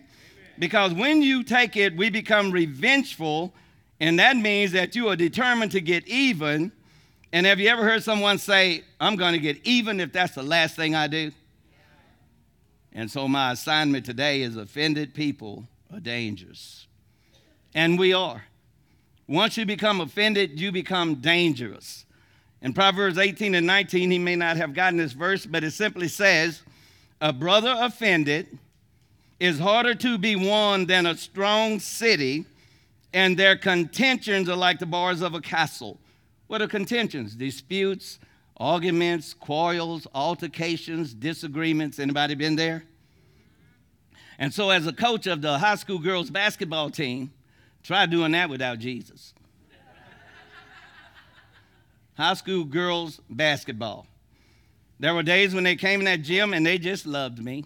Because 0.58 0.94
when 0.94 1.20
you 1.20 1.42
take 1.42 1.76
it, 1.76 1.94
we 1.94 2.08
become 2.08 2.50
revengeful, 2.50 3.52
and 4.00 4.18
that 4.18 4.36
means 4.36 4.72
that 4.72 4.94
you 4.94 5.08
are 5.08 5.16
determined 5.16 5.72
to 5.72 5.80
get 5.80 6.06
even. 6.06 6.72
And 7.32 7.46
have 7.46 7.58
you 7.58 7.68
ever 7.68 7.82
heard 7.82 8.02
someone 8.02 8.38
say, 8.38 8.84
I'm 9.00 9.16
going 9.16 9.32
to 9.32 9.38
get 9.38 9.58
even 9.66 10.00
if 10.00 10.12
that's 10.12 10.34
the 10.34 10.42
last 10.42 10.76
thing 10.76 10.94
I 10.94 11.06
do? 11.06 11.32
And 12.92 13.10
so 13.10 13.28
my 13.28 13.52
assignment 13.52 14.06
today 14.06 14.42
is 14.42 14.56
offended 14.56 15.14
people 15.14 15.64
are 15.92 16.00
dangerous. 16.00 16.86
And 17.74 17.98
we 17.98 18.14
are. 18.14 18.44
Once 19.28 19.56
you 19.56 19.66
become 19.66 20.00
offended, 20.00 20.58
you 20.58 20.72
become 20.72 21.16
dangerous. 21.16 22.06
In 22.62 22.72
Proverbs 22.72 23.18
18 23.18 23.54
and 23.54 23.66
19, 23.66 24.10
he 24.10 24.18
may 24.18 24.36
not 24.36 24.56
have 24.56 24.72
gotten 24.72 24.96
this 24.96 25.12
verse, 25.12 25.44
but 25.44 25.62
it 25.62 25.72
simply 25.72 26.08
says, 26.08 26.62
A 27.20 27.32
brother 27.32 27.74
offended 27.78 28.58
is 29.38 29.58
harder 29.58 29.94
to 29.94 30.16
be 30.16 30.36
won 30.36 30.86
than 30.86 31.06
a 31.06 31.16
strong 31.16 31.80
city, 31.80 32.46
and 33.12 33.36
their 33.36 33.56
contentions 33.56 34.48
are 34.48 34.56
like 34.56 34.78
the 34.78 34.86
bars 34.86 35.22
of 35.22 35.34
a 35.34 35.40
castle. 35.40 35.98
What 36.46 36.62
are 36.62 36.68
contentions? 36.68 37.34
Disputes, 37.34 38.18
arguments, 38.56 39.34
quarrels, 39.34 40.06
altercations, 40.14 41.14
disagreements. 41.14 41.98
Anybody 41.98 42.34
been 42.34 42.56
there? 42.56 42.84
And 44.38 44.52
so, 44.52 44.70
as 44.70 44.86
a 44.86 44.92
coach 44.92 45.26
of 45.26 45.40
the 45.40 45.58
high 45.58 45.76
school 45.76 45.98
girls 45.98 46.30
basketball 46.30 46.90
team, 46.90 47.32
try 47.82 48.06
doing 48.06 48.32
that 48.32 48.50
without 48.50 48.78
Jesus. 48.78 49.32
high 52.16 52.34
school 52.34 52.64
girls 52.64 53.20
basketball. 53.30 54.06
There 54.98 55.14
were 55.14 55.22
days 55.22 55.54
when 55.54 55.64
they 55.64 55.76
came 55.76 56.00
in 56.00 56.04
that 56.06 56.22
gym 56.22 56.54
and 56.54 56.64
they 56.64 56.78
just 56.78 57.06
loved 57.06 57.42
me. 57.42 57.64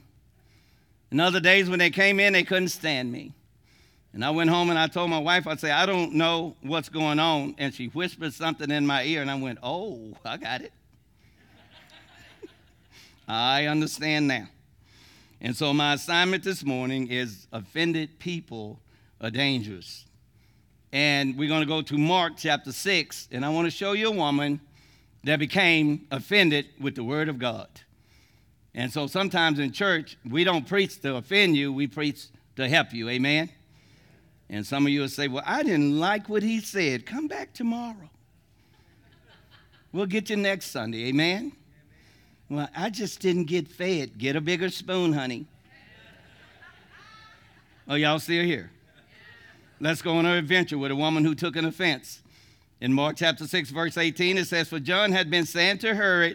And 1.10 1.20
other 1.20 1.40
days 1.40 1.68
when 1.68 1.78
they 1.78 1.90
came 1.90 2.20
in, 2.20 2.32
they 2.32 2.44
couldn't 2.44 2.68
stand 2.68 3.10
me. 3.10 3.32
And 4.12 4.24
I 4.24 4.30
went 4.30 4.50
home 4.50 4.70
and 4.70 4.78
I 4.78 4.88
told 4.88 5.08
my 5.10 5.18
wife, 5.18 5.46
I'd 5.46 5.60
say, 5.60 5.70
I 5.70 5.86
don't 5.86 6.14
know 6.14 6.56
what's 6.62 6.88
going 6.88 7.20
on. 7.20 7.54
And 7.58 7.72
she 7.72 7.86
whispered 7.86 8.34
something 8.34 8.70
in 8.70 8.86
my 8.86 9.04
ear, 9.04 9.22
and 9.22 9.30
I 9.30 9.36
went, 9.36 9.58
Oh, 9.62 10.14
I 10.24 10.36
got 10.36 10.62
it. 10.62 10.72
I 13.28 13.66
understand 13.66 14.26
now. 14.26 14.48
And 15.40 15.56
so 15.56 15.72
my 15.72 15.94
assignment 15.94 16.42
this 16.42 16.64
morning 16.64 17.08
is 17.08 17.46
offended 17.52 18.18
people 18.18 18.80
are 19.20 19.30
dangerous. 19.30 20.04
And 20.92 21.38
we're 21.38 21.48
going 21.48 21.62
to 21.62 21.66
go 21.66 21.80
to 21.82 21.96
Mark 21.96 22.32
chapter 22.36 22.72
6, 22.72 23.28
and 23.30 23.44
I 23.44 23.48
want 23.50 23.66
to 23.66 23.70
show 23.70 23.92
you 23.92 24.08
a 24.08 24.12
woman 24.12 24.60
that 25.22 25.38
became 25.38 26.06
offended 26.10 26.66
with 26.80 26.96
the 26.96 27.04
word 27.04 27.28
of 27.28 27.38
God. 27.38 27.68
And 28.74 28.92
so 28.92 29.06
sometimes 29.06 29.58
in 29.60 29.72
church, 29.72 30.16
we 30.28 30.42
don't 30.42 30.66
preach 30.66 31.00
to 31.02 31.16
offend 31.16 31.56
you, 31.56 31.72
we 31.72 31.86
preach 31.86 32.26
to 32.56 32.68
help 32.68 32.92
you. 32.92 33.08
Amen? 33.08 33.50
And 34.52 34.66
some 34.66 34.84
of 34.84 34.92
you 34.92 35.02
will 35.02 35.08
say, 35.08 35.28
Well, 35.28 35.44
I 35.46 35.62
didn't 35.62 35.98
like 35.98 36.28
what 36.28 36.42
he 36.42 36.60
said. 36.60 37.06
Come 37.06 37.28
back 37.28 37.54
tomorrow. 37.54 38.10
We'll 39.92 40.06
get 40.06 40.28
you 40.28 40.36
next 40.36 40.66
Sunday. 40.66 41.08
Amen? 41.08 41.52
Well, 42.48 42.68
I 42.76 42.90
just 42.90 43.20
didn't 43.20 43.44
get 43.44 43.68
fed. 43.68 44.18
Get 44.18 44.34
a 44.34 44.40
bigger 44.40 44.68
spoon, 44.68 45.12
honey. 45.12 45.46
Oh, 47.88 47.94
y'all 47.94 48.18
still 48.18 48.44
here? 48.44 48.70
Let's 49.80 50.02
go 50.02 50.16
on 50.16 50.26
an 50.26 50.36
adventure 50.36 50.78
with 50.78 50.90
a 50.90 50.96
woman 50.96 51.24
who 51.24 51.34
took 51.34 51.56
an 51.56 51.64
offense. 51.64 52.20
In 52.80 52.92
Mark 52.92 53.16
chapter 53.16 53.46
6, 53.46 53.70
verse 53.70 53.96
18, 53.96 54.36
it 54.36 54.46
says, 54.46 54.68
For 54.68 54.80
John 54.80 55.12
had 55.12 55.30
been 55.30 55.46
saying 55.46 55.78
to 55.78 55.94
her, 55.94 56.32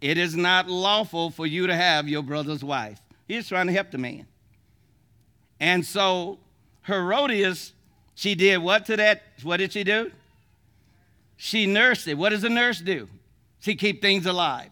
It 0.00 0.18
is 0.18 0.36
not 0.36 0.68
lawful 0.68 1.30
for 1.30 1.46
you 1.46 1.68
to 1.68 1.76
have 1.76 2.08
your 2.08 2.22
brother's 2.22 2.64
wife. 2.64 3.00
He's 3.28 3.48
trying 3.48 3.68
to 3.68 3.72
help 3.72 3.92
the 3.92 3.98
man. 3.98 4.26
And 5.60 5.86
so 5.86 6.38
Herodias, 6.86 7.72
she 8.14 8.34
did 8.34 8.58
what 8.58 8.86
to 8.86 8.96
that? 8.96 9.22
What 9.42 9.58
did 9.58 9.72
she 9.72 9.84
do? 9.84 10.10
She 11.36 11.66
nursed 11.66 12.06
it. 12.08 12.14
What 12.14 12.30
does 12.30 12.44
a 12.44 12.48
nurse 12.48 12.80
do? 12.80 13.08
She 13.60 13.74
keep 13.74 14.02
things 14.02 14.26
alive. 14.26 14.70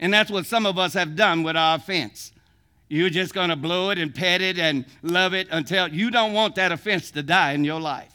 And 0.00 0.12
that's 0.12 0.30
what 0.30 0.46
some 0.46 0.66
of 0.66 0.78
us 0.78 0.94
have 0.94 1.16
done 1.16 1.42
with 1.42 1.56
our 1.56 1.76
offense. 1.76 2.32
You're 2.88 3.10
just 3.10 3.32
going 3.32 3.48
to 3.48 3.56
blow 3.56 3.90
it 3.90 3.98
and 3.98 4.14
pet 4.14 4.42
it 4.42 4.58
and 4.58 4.84
love 5.02 5.32
it 5.32 5.48
until 5.50 5.88
you 5.88 6.10
don't 6.10 6.32
want 6.32 6.56
that 6.56 6.72
offense 6.72 7.10
to 7.12 7.22
die 7.22 7.52
in 7.52 7.64
your 7.64 7.80
life. 7.80 8.12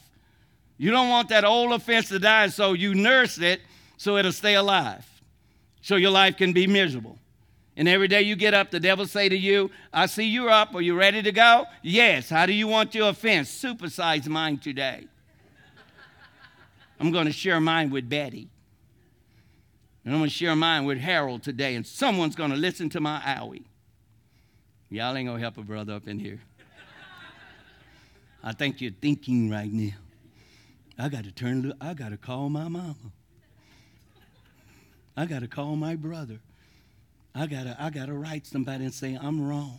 You 0.76 0.92
don't 0.92 1.08
want 1.08 1.28
that 1.30 1.44
old 1.44 1.72
offense 1.72 2.08
to 2.10 2.18
die, 2.18 2.48
so 2.48 2.74
you 2.74 2.94
nurse 2.94 3.38
it 3.38 3.60
so 3.98 4.16
it'll 4.16 4.32
stay 4.32 4.54
alive, 4.54 5.04
so 5.82 5.96
your 5.96 6.12
life 6.12 6.36
can 6.36 6.52
be 6.52 6.66
miserable. 6.66 7.18
And 7.78 7.88
every 7.88 8.08
day 8.08 8.22
you 8.22 8.34
get 8.34 8.54
up, 8.54 8.72
the 8.72 8.80
devil 8.80 9.06
say 9.06 9.28
to 9.28 9.38
you, 9.38 9.70
I 9.92 10.06
see 10.06 10.24
you're 10.24 10.50
up. 10.50 10.74
Are 10.74 10.80
you 10.82 10.96
ready 10.96 11.22
to 11.22 11.30
go? 11.30 11.64
Yes. 11.80 12.28
How 12.28 12.44
do 12.44 12.52
you 12.52 12.66
want 12.66 12.92
your 12.92 13.10
offense? 13.10 13.48
Supersize 13.48 14.26
mine 14.26 14.58
today. 14.58 15.06
I'm 16.98 17.12
going 17.12 17.26
to 17.26 17.32
share 17.32 17.60
mine 17.60 17.90
with 17.90 18.08
Betty. 18.08 18.48
And 20.04 20.12
I'm 20.12 20.18
going 20.18 20.28
to 20.28 20.34
share 20.34 20.56
mine 20.56 20.86
with 20.86 20.98
Harold 20.98 21.44
today, 21.44 21.76
and 21.76 21.86
someone's 21.86 22.34
going 22.34 22.50
to 22.50 22.56
listen 22.56 22.88
to 22.90 23.00
my 23.00 23.20
owie. 23.20 23.62
Y'all 24.90 25.16
ain't 25.16 25.28
going 25.28 25.38
to 25.38 25.42
help 25.42 25.56
a 25.56 25.62
brother 25.62 25.92
up 25.92 26.08
in 26.08 26.18
here. 26.18 26.40
I 28.42 28.54
think 28.54 28.80
you're 28.80 28.90
thinking 28.90 29.50
right 29.50 29.72
now. 29.72 29.94
I 30.98 31.08
got 31.08 31.22
to 31.24 31.30
turn, 31.30 31.72
I 31.80 31.94
got 31.94 32.08
to 32.08 32.16
call 32.16 32.48
my 32.48 32.66
mama. 32.66 32.96
I 35.16 35.26
got 35.26 35.40
to 35.40 35.48
call 35.48 35.76
my 35.76 35.94
brother. 35.94 36.40
I 37.38 37.46
got 37.46 37.64
to 37.64 37.76
I 37.78 37.90
gotta 37.90 38.14
write 38.14 38.46
somebody 38.46 38.84
and 38.84 38.92
say, 38.92 39.18
I'm 39.20 39.46
wrong. 39.46 39.78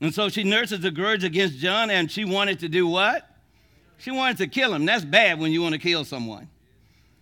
And 0.00 0.14
so 0.14 0.28
she 0.28 0.44
nurses 0.44 0.84
a 0.84 0.90
grudge 0.90 1.24
against 1.24 1.58
John, 1.58 1.90
and 1.90 2.10
she 2.10 2.24
wanted 2.24 2.60
to 2.60 2.68
do 2.68 2.86
what? 2.86 3.28
She 3.98 4.10
wanted 4.10 4.36
to 4.38 4.46
kill 4.46 4.74
him. 4.74 4.84
That's 4.84 5.04
bad 5.04 5.40
when 5.40 5.52
you 5.52 5.62
want 5.62 5.72
to 5.72 5.78
kill 5.78 6.04
someone. 6.04 6.48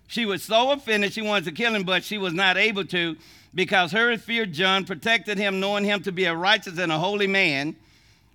She 0.09 0.27
was 0.27 0.43
so 0.43 0.73
offended 0.73 1.13
she 1.13 1.23
wanted 1.23 1.45
to 1.45 1.53
kill 1.53 1.75
him, 1.75 1.85
but 1.85 2.05
she 2.05 2.19
was 2.19 2.35
not 2.35 2.57
able 2.57 2.85
to 2.87 3.17
because 3.55 3.93
Herod 3.93 4.21
feared 4.21 4.53
John, 4.53 4.85
protected 4.85 5.39
him, 5.39 5.61
knowing 5.61 5.85
him 5.85 6.03
to 6.03 6.13
be 6.13 6.25
a 6.25 6.35
righteous 6.35 6.79
and 6.79 6.91
a 6.91 6.99
holy 6.99 7.29
man. 7.29 7.77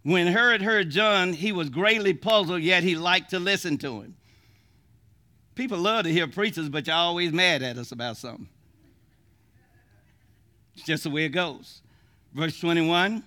When 0.03 0.27
Herod 0.27 0.62
heard 0.62 0.89
John, 0.89 1.34
he 1.34 1.51
was 1.51 1.69
greatly 1.69 2.13
puzzled, 2.13 2.62
yet 2.62 2.84
he 2.84 2.96
liked 2.96 3.31
to 3.31 3.39
listen 3.39 3.77
to 3.79 4.01
him. 4.01 4.15
People 5.55 5.77
love 5.77 6.05
to 6.05 6.12
hear 6.12 6.25
preachers, 6.27 6.69
but 6.69 6.88
you're 6.88 6.96
always 6.96 7.34
mad 7.34 7.62
at 7.62 7.77
us 7.77 7.91
about 7.91 8.15
something. 8.15 8.48
It's 10.79 10.88
just 10.88 11.03
the 11.03 11.09
way 11.09 11.25
it 11.25 11.29
goes. 11.29 11.81
Verse 12.33 12.57
21 12.57 13.21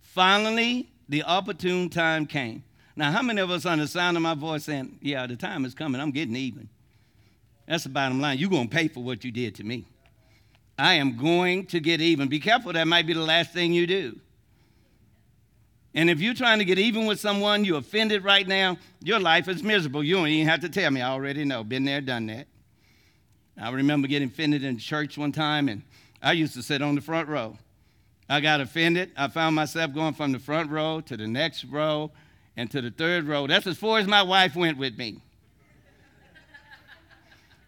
Finally, 0.00 0.88
the 1.08 1.22
opportune 1.22 1.90
time 1.90 2.24
came. 2.24 2.64
Now, 2.96 3.12
how 3.12 3.20
many 3.20 3.42
of 3.42 3.50
us 3.50 3.66
on 3.66 3.78
the 3.78 3.86
sound 3.86 4.16
of 4.16 4.22
my 4.22 4.34
voice 4.34 4.64
saying, 4.64 4.98
Yeah, 5.02 5.26
the 5.26 5.36
time 5.36 5.66
is 5.66 5.74
coming, 5.74 6.00
I'm 6.00 6.12
getting 6.12 6.34
even? 6.34 6.68
That's 7.68 7.84
the 7.84 7.90
bottom 7.90 8.22
line. 8.22 8.38
You're 8.38 8.48
going 8.48 8.68
to 8.68 8.74
pay 8.74 8.88
for 8.88 9.02
what 9.02 9.22
you 9.22 9.30
did 9.30 9.54
to 9.56 9.64
me. 9.64 9.84
I 10.78 10.94
am 10.94 11.18
going 11.18 11.66
to 11.66 11.80
get 11.80 12.00
even. 12.00 12.28
Be 12.28 12.40
careful, 12.40 12.72
that 12.72 12.88
might 12.88 13.06
be 13.06 13.12
the 13.12 13.20
last 13.20 13.52
thing 13.52 13.74
you 13.74 13.86
do. 13.86 14.18
And 15.94 16.08
if 16.08 16.20
you're 16.20 16.34
trying 16.34 16.58
to 16.58 16.64
get 16.64 16.78
even 16.78 17.04
with 17.04 17.20
someone, 17.20 17.66
you're 17.66 17.78
offended 17.78 18.24
right 18.24 18.48
now, 18.48 18.78
your 19.02 19.20
life 19.20 19.46
is 19.46 19.62
miserable. 19.62 20.02
You 20.02 20.16
don't 20.16 20.28
even 20.28 20.48
have 20.48 20.60
to 20.60 20.70
tell 20.70 20.90
me. 20.90 21.02
I 21.02 21.10
already 21.10 21.44
know. 21.44 21.64
Been 21.64 21.84
there, 21.84 22.00
done 22.00 22.26
that. 22.26 22.46
I 23.60 23.70
remember 23.70 24.08
getting 24.08 24.28
offended 24.28 24.64
in 24.64 24.78
church 24.78 25.18
one 25.18 25.30
time, 25.30 25.68
and 25.68 25.82
I 26.24 26.32
used 26.32 26.54
to 26.54 26.62
sit 26.62 26.80
on 26.80 26.94
the 26.94 27.02
front 27.02 27.28
row. 27.28 27.58
I 28.30 28.40
got 28.40 28.62
offended. 28.62 29.10
I 29.14 29.28
found 29.28 29.54
myself 29.54 29.92
going 29.92 30.14
from 30.14 30.32
the 30.32 30.38
front 30.38 30.70
row 30.70 31.02
to 31.02 31.18
the 31.18 31.26
next 31.26 31.64
row 31.64 32.10
and 32.56 32.70
to 32.70 32.80
the 32.80 32.90
third 32.90 33.24
row. 33.26 33.46
That's 33.46 33.66
as 33.66 33.76
far 33.76 33.98
as 33.98 34.06
my 34.06 34.22
wife 34.22 34.56
went 34.56 34.78
with 34.78 34.96
me. 34.96 35.20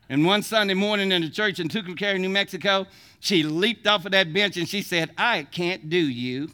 And 0.09 0.25
one 0.25 0.43
Sunday 0.43 0.73
morning 0.73 1.13
in 1.13 1.21
the 1.21 1.29
church 1.29 1.61
in 1.61 1.69
Tucumcari, 1.69 2.19
New 2.19 2.31
Mexico, 2.31 2.87
she 3.21 3.43
leaped 3.43 3.87
off 3.87 4.07
of 4.07 4.13
that 4.13 4.33
bench 4.33 4.57
and 4.57 4.67
she 4.67 4.81
said, 4.81 5.11
I 5.19 5.43
can't 5.43 5.91
do 5.91 5.99
you. 5.99 6.49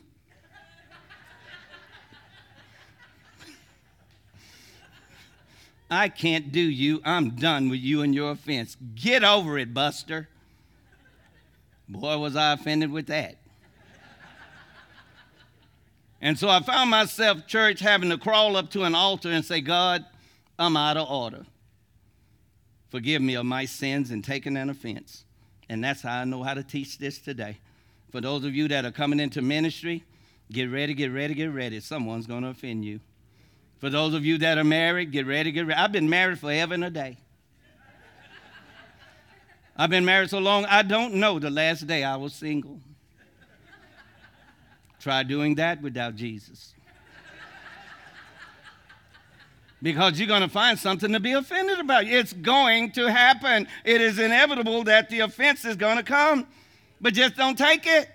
I 5.91 6.09
can't 6.09 6.51
do 6.51 6.61
you. 6.61 7.01
I'm 7.05 7.37
done 7.37 7.69
with 7.69 7.79
you 7.81 8.03
and 8.03 8.13
your 8.13 8.33
offense. 8.33 8.77
Get 8.95 9.23
over 9.23 9.57
it, 9.57 9.73
Buster. 9.73 10.29
Boy, 11.89 12.19
was 12.19 12.37
I 12.37 12.53
offended 12.53 12.91
with 12.91 13.07
that. 13.07 13.37
and 16.21 16.39
so 16.39 16.49
I 16.49 16.61
found 16.61 16.91
myself, 16.91 17.47
church, 17.47 17.81
having 17.81 18.11
to 18.11 18.19
crawl 18.19 18.57
up 18.57 18.71
to 18.71 18.85
an 18.85 18.95
altar 18.95 19.31
and 19.31 19.45
say, 19.45 19.61
God, 19.61 20.05
I'm 20.59 20.77
out 20.77 20.97
of 20.97 21.11
order. 21.11 21.45
Forgive 22.91 23.23
me 23.23 23.35
of 23.35 23.47
my 23.47 23.65
sins 23.65 24.11
and 24.11 24.23
taking 24.23 24.57
an 24.57 24.71
offense. 24.71 25.25
And 25.69 25.83
that's 25.83 26.03
how 26.03 26.21
I 26.21 26.25
know 26.25 26.43
how 26.43 26.55
to 26.55 26.63
teach 26.63 26.99
this 26.99 27.19
today. 27.19 27.59
For 28.11 28.21
those 28.21 28.45
of 28.45 28.55
you 28.55 28.69
that 28.69 28.85
are 28.85 28.91
coming 28.91 29.19
into 29.19 29.41
ministry, 29.41 30.05
get 30.51 30.71
ready, 30.71 30.93
get 30.93 31.11
ready, 31.11 31.33
get 31.33 31.47
ready. 31.47 31.81
Someone's 31.81 32.27
going 32.27 32.43
to 32.43 32.51
offend 32.51 32.85
you. 32.85 33.01
For 33.79 33.89
those 33.89 34.13
of 34.13 34.25
you 34.25 34.39
that 34.39 34.59
are 34.59 34.65
married, 34.65 35.11
get 35.11 35.27
ready, 35.27 35.51
get 35.51 35.67
ready. 35.67 35.81
I've 35.81 35.91
been 35.91 36.11
married 36.11 36.39
forever 36.39 36.75
and 36.75 36.85
a 36.85 36.91
day. 36.91 37.17
I've 39.77 39.91
been 39.91 40.05
married 40.05 40.31
so 40.31 40.39
long, 40.39 40.65
I 40.67 40.83
don't 40.83 41.15
know 41.15 41.39
the 41.39 41.51
last 41.51 41.87
day 41.87 42.05
I 42.05 42.17
was 42.17 42.35
single. 42.35 42.81
Try 45.01 45.23
doing 45.23 45.57
that 45.57 45.83
without 45.83 46.15
Jesus 46.15 46.75
because 49.83 50.19
you're 50.19 50.29
going 50.29 50.43
to 50.43 50.49
find 50.49 50.79
something 50.79 51.13
to 51.13 51.21
be 51.21 51.33
offended 51.33 51.81
about. 51.81 52.07
It's 52.07 52.33
going 52.33 52.93
to 52.93 53.11
happen. 53.11 53.67
It 53.85 54.01
is 54.01 54.19
inevitable 54.19 54.85
that 54.85 55.11
the 55.11 55.21
offense 55.21 55.65
is 55.65 55.77
going 55.77 55.97
to 55.97 56.05
come, 56.05 56.47
but 57.01 57.13
just 57.13 57.35
don't 57.37 57.59
take 57.59 57.87
it. 57.87 58.09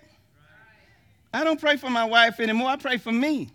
I 1.32 1.44
don't 1.44 1.60
pray 1.60 1.76
for 1.76 1.90
my 1.90 2.06
wife 2.06 2.40
anymore, 2.40 2.70
I 2.70 2.76
pray 2.76 2.96
for 2.96 3.12
me. 3.12 3.50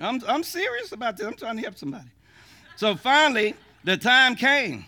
I'm, 0.00 0.20
I'm 0.26 0.42
serious 0.42 0.90
about 0.90 1.16
this. 1.16 1.24
I'm 1.24 1.34
trying 1.34 1.56
to 1.56 1.62
help 1.62 1.78
somebody. 1.78 2.08
So 2.74 2.96
finally, 2.96 3.54
the 3.84 3.96
time 3.96 4.34
came. 4.34 4.84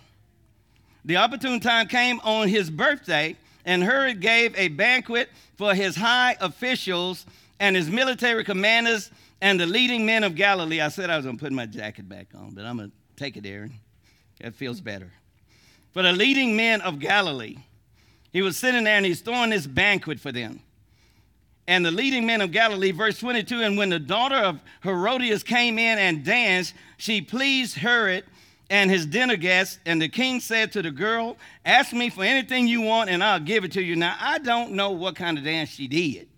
The 1.04 1.16
opportune 1.16 1.60
time 1.60 1.86
came 1.88 2.20
on 2.24 2.48
his 2.48 2.70
birthday, 2.70 3.36
and 3.64 3.82
Herod 3.82 4.20
gave 4.20 4.56
a 4.56 4.68
banquet 4.68 5.30
for 5.56 5.74
his 5.74 5.96
high 5.96 6.36
officials 6.40 7.26
and 7.60 7.76
his 7.76 7.88
military 7.88 8.44
commanders 8.44 9.10
and 9.44 9.60
the 9.60 9.66
leading 9.66 10.06
men 10.06 10.24
of 10.24 10.36
Galilee, 10.36 10.80
I 10.80 10.88
said 10.88 11.10
I 11.10 11.16
was 11.16 11.26
going 11.26 11.36
to 11.36 11.44
put 11.44 11.52
my 11.52 11.66
jacket 11.66 12.08
back 12.08 12.28
on, 12.34 12.52
but 12.54 12.64
I'm 12.64 12.78
going 12.78 12.90
to 12.90 12.96
take 13.22 13.36
it, 13.36 13.44
Aaron. 13.44 13.74
That 14.40 14.54
feels 14.54 14.80
better. 14.80 15.12
For 15.92 16.02
the 16.02 16.12
leading 16.14 16.56
men 16.56 16.80
of 16.80 16.98
Galilee, 16.98 17.58
he 18.32 18.40
was 18.40 18.56
sitting 18.56 18.84
there 18.84 18.96
and 18.96 19.04
he's 19.04 19.20
throwing 19.20 19.50
this 19.50 19.66
banquet 19.66 20.18
for 20.18 20.32
them. 20.32 20.60
And 21.66 21.84
the 21.84 21.90
leading 21.90 22.24
men 22.24 22.40
of 22.40 22.52
Galilee, 22.52 22.90
verse 22.90 23.18
22, 23.18 23.60
and 23.60 23.76
when 23.76 23.90
the 23.90 23.98
daughter 23.98 24.36
of 24.36 24.60
Herodias 24.82 25.42
came 25.42 25.78
in 25.78 25.98
and 25.98 26.24
danced, 26.24 26.72
she 26.96 27.20
pleased 27.20 27.76
Herod 27.76 28.24
and 28.70 28.90
his 28.90 29.06
dinner 29.06 29.36
guests. 29.36 29.78
And 29.86 30.00
the 30.00 30.08
king 30.08 30.40
said 30.40 30.72
to 30.72 30.82
the 30.82 30.90
girl, 30.90 31.36
Ask 31.64 31.92
me 31.92 32.10
for 32.10 32.24
anything 32.24 32.66
you 32.66 32.80
want, 32.80 33.10
and 33.10 33.22
I'll 33.22 33.40
give 33.40 33.64
it 33.64 33.72
to 33.72 33.82
you. 33.82 33.96
Now, 33.96 34.16
I 34.20 34.38
don't 34.38 34.72
know 34.72 34.90
what 34.90 35.16
kind 35.16 35.38
of 35.38 35.44
dance 35.44 35.70
she 35.70 35.86
did. 35.86 36.28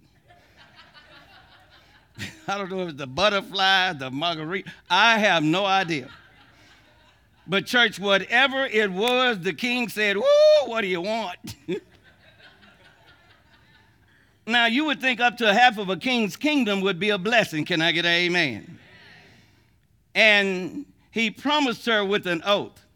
I 2.48 2.58
don't 2.58 2.70
know 2.70 2.82
if 2.82 2.88
it's 2.90 2.98
the 2.98 3.06
butterfly, 3.06 3.92
the 3.94 4.10
margarita. 4.10 4.70
I 4.88 5.18
have 5.18 5.42
no 5.42 5.64
idea. 5.64 6.08
But, 7.46 7.66
church, 7.66 8.00
whatever 8.00 8.66
it 8.66 8.90
was, 8.90 9.38
the 9.38 9.52
king 9.52 9.88
said, 9.88 10.16
Woo, 10.16 10.24
what 10.64 10.80
do 10.80 10.88
you 10.88 11.00
want? 11.00 11.54
now, 14.46 14.66
you 14.66 14.84
would 14.86 15.00
think 15.00 15.20
up 15.20 15.36
to 15.38 15.54
half 15.54 15.78
of 15.78 15.88
a 15.88 15.96
king's 15.96 16.36
kingdom 16.36 16.80
would 16.80 16.98
be 16.98 17.10
a 17.10 17.18
blessing. 17.18 17.64
Can 17.64 17.80
I 17.80 17.92
get 17.92 18.04
an 18.04 18.12
amen? 18.12 18.78
And 20.16 20.86
he 21.16 21.30
promised 21.30 21.86
her 21.86 22.04
with 22.04 22.26
an 22.26 22.42
oath 22.44 22.86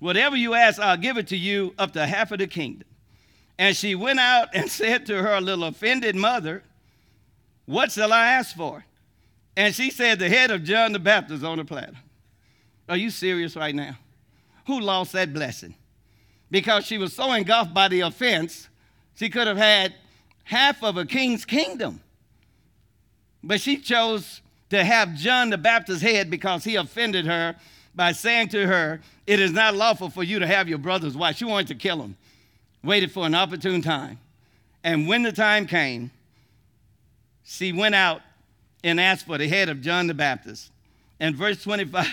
Whatever 0.00 0.34
you 0.34 0.54
ask, 0.54 0.80
I'll 0.80 0.96
give 0.96 1.18
it 1.18 1.28
to 1.28 1.36
you 1.36 1.74
up 1.78 1.92
to 1.92 2.04
half 2.04 2.32
of 2.32 2.38
the 2.38 2.46
kingdom. 2.46 2.88
And 3.58 3.76
she 3.76 3.94
went 3.94 4.18
out 4.18 4.48
and 4.54 4.68
said 4.70 5.06
to 5.06 5.22
her 5.22 5.40
little 5.40 5.64
offended 5.64 6.16
mother, 6.16 6.64
What 7.66 7.92
shall 7.92 8.12
I 8.12 8.26
ask 8.26 8.56
for? 8.56 8.84
And 9.56 9.74
she 9.74 9.90
said, 9.90 10.18
The 10.18 10.28
head 10.28 10.50
of 10.50 10.64
John 10.64 10.92
the 10.92 10.98
Baptist 10.98 11.44
on 11.44 11.60
a 11.60 11.64
platter. 11.64 11.98
Are 12.88 12.96
you 12.96 13.10
serious 13.10 13.54
right 13.54 13.74
now? 13.74 13.98
Who 14.66 14.80
lost 14.80 15.12
that 15.12 15.32
blessing? 15.32 15.74
Because 16.50 16.86
she 16.86 16.98
was 16.98 17.12
so 17.12 17.32
engulfed 17.32 17.74
by 17.74 17.88
the 17.88 18.00
offense, 18.00 18.68
she 19.14 19.28
could 19.28 19.46
have 19.46 19.58
had 19.58 19.94
half 20.44 20.82
of 20.82 20.96
a 20.96 21.04
king's 21.04 21.44
kingdom. 21.44 22.00
But 23.44 23.60
she 23.60 23.76
chose 23.76 24.40
to 24.70 24.84
have 24.84 25.14
John 25.14 25.50
the 25.50 25.58
Baptist's 25.58 26.02
head 26.02 26.30
because 26.30 26.64
he 26.64 26.76
offended 26.76 27.26
her 27.26 27.56
by 27.94 28.12
saying 28.12 28.48
to 28.50 28.66
her, 28.66 29.00
It 29.26 29.40
is 29.40 29.52
not 29.52 29.74
lawful 29.74 30.08
for 30.08 30.22
you 30.22 30.38
to 30.38 30.46
have 30.46 30.68
your 30.68 30.78
brother's 30.78 31.16
wife. 31.16 31.36
She 31.36 31.44
wanted 31.44 31.68
to 31.68 31.74
kill 31.74 32.00
him, 32.02 32.16
waited 32.82 33.12
for 33.12 33.26
an 33.26 33.34
opportune 33.34 33.82
time. 33.82 34.18
And 34.82 35.06
when 35.06 35.22
the 35.22 35.32
time 35.32 35.66
came, 35.66 36.10
she 37.44 37.72
went 37.72 37.94
out 37.94 38.22
and 38.82 39.00
asked 39.00 39.26
for 39.26 39.36
the 39.36 39.48
head 39.48 39.68
of 39.68 39.82
John 39.82 40.06
the 40.06 40.14
Baptist. 40.14 40.70
And 41.18 41.34
verse 41.34 41.62
25, 41.62 42.06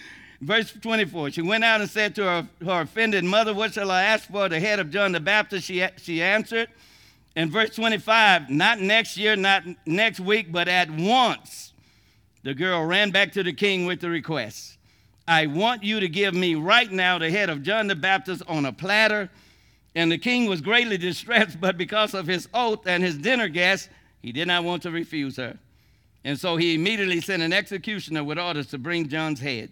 verse 0.40 0.72
24, 0.72 1.32
she 1.32 1.42
went 1.42 1.64
out 1.64 1.80
and 1.80 1.90
said 1.90 2.14
to 2.14 2.22
her, 2.22 2.48
her 2.64 2.80
offended 2.82 3.24
mother, 3.24 3.52
What 3.52 3.74
shall 3.74 3.90
I 3.90 4.04
ask 4.04 4.30
for 4.30 4.48
the 4.48 4.60
head 4.60 4.78
of 4.78 4.90
John 4.90 5.12
the 5.12 5.20
Baptist? 5.20 5.66
She, 5.66 5.84
she 5.96 6.22
answered. 6.22 6.68
In 7.36 7.50
verse 7.50 7.74
25, 7.74 8.48
not 8.48 8.80
next 8.80 9.16
year, 9.16 9.34
not 9.34 9.64
next 9.84 10.20
week, 10.20 10.52
but 10.52 10.68
at 10.68 10.88
once 10.88 11.72
the 12.44 12.54
girl 12.54 12.84
ran 12.84 13.10
back 13.10 13.32
to 13.32 13.42
the 13.42 13.52
king 13.52 13.86
with 13.86 14.00
the 14.00 14.08
request 14.08 14.74
I 15.26 15.46
want 15.46 15.82
you 15.82 16.00
to 16.00 16.08
give 16.08 16.34
me 16.34 16.54
right 16.54 16.90
now 16.90 17.18
the 17.18 17.30
head 17.30 17.48
of 17.48 17.62
John 17.62 17.86
the 17.86 17.94
Baptist 17.94 18.42
on 18.46 18.66
a 18.66 18.72
platter. 18.72 19.30
And 19.94 20.10
the 20.12 20.18
king 20.18 20.46
was 20.46 20.60
greatly 20.60 20.98
distressed, 20.98 21.60
but 21.60 21.78
because 21.78 22.14
of 22.14 22.26
his 22.26 22.48
oath 22.52 22.86
and 22.86 23.02
his 23.02 23.16
dinner 23.16 23.48
guests, 23.48 23.88
he 24.20 24.32
did 24.32 24.48
not 24.48 24.64
want 24.64 24.82
to 24.82 24.90
refuse 24.90 25.36
her. 25.36 25.56
And 26.24 26.38
so 26.38 26.56
he 26.56 26.74
immediately 26.74 27.20
sent 27.20 27.42
an 27.42 27.52
executioner 27.52 28.24
with 28.24 28.38
orders 28.38 28.66
to 28.68 28.78
bring 28.78 29.08
John's 29.08 29.40
head. 29.40 29.70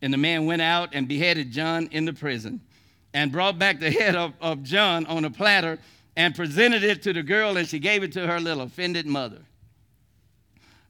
And 0.00 0.12
the 0.12 0.18
man 0.18 0.46
went 0.46 0.62
out 0.62 0.90
and 0.92 1.06
beheaded 1.06 1.52
John 1.52 1.88
in 1.92 2.04
the 2.04 2.12
prison 2.12 2.60
and 3.14 3.30
brought 3.30 3.58
back 3.58 3.78
the 3.78 3.90
head 3.90 4.16
of, 4.16 4.32
of 4.40 4.62
John 4.62 5.06
on 5.06 5.24
a 5.24 5.30
platter 5.30 5.78
and 6.16 6.34
presented 6.34 6.82
it 6.82 7.02
to 7.02 7.12
the 7.12 7.22
girl, 7.22 7.56
and 7.56 7.68
she 7.68 7.78
gave 7.78 8.02
it 8.02 8.12
to 8.12 8.26
her 8.26 8.40
little 8.40 8.62
offended 8.62 9.06
mother. 9.06 9.42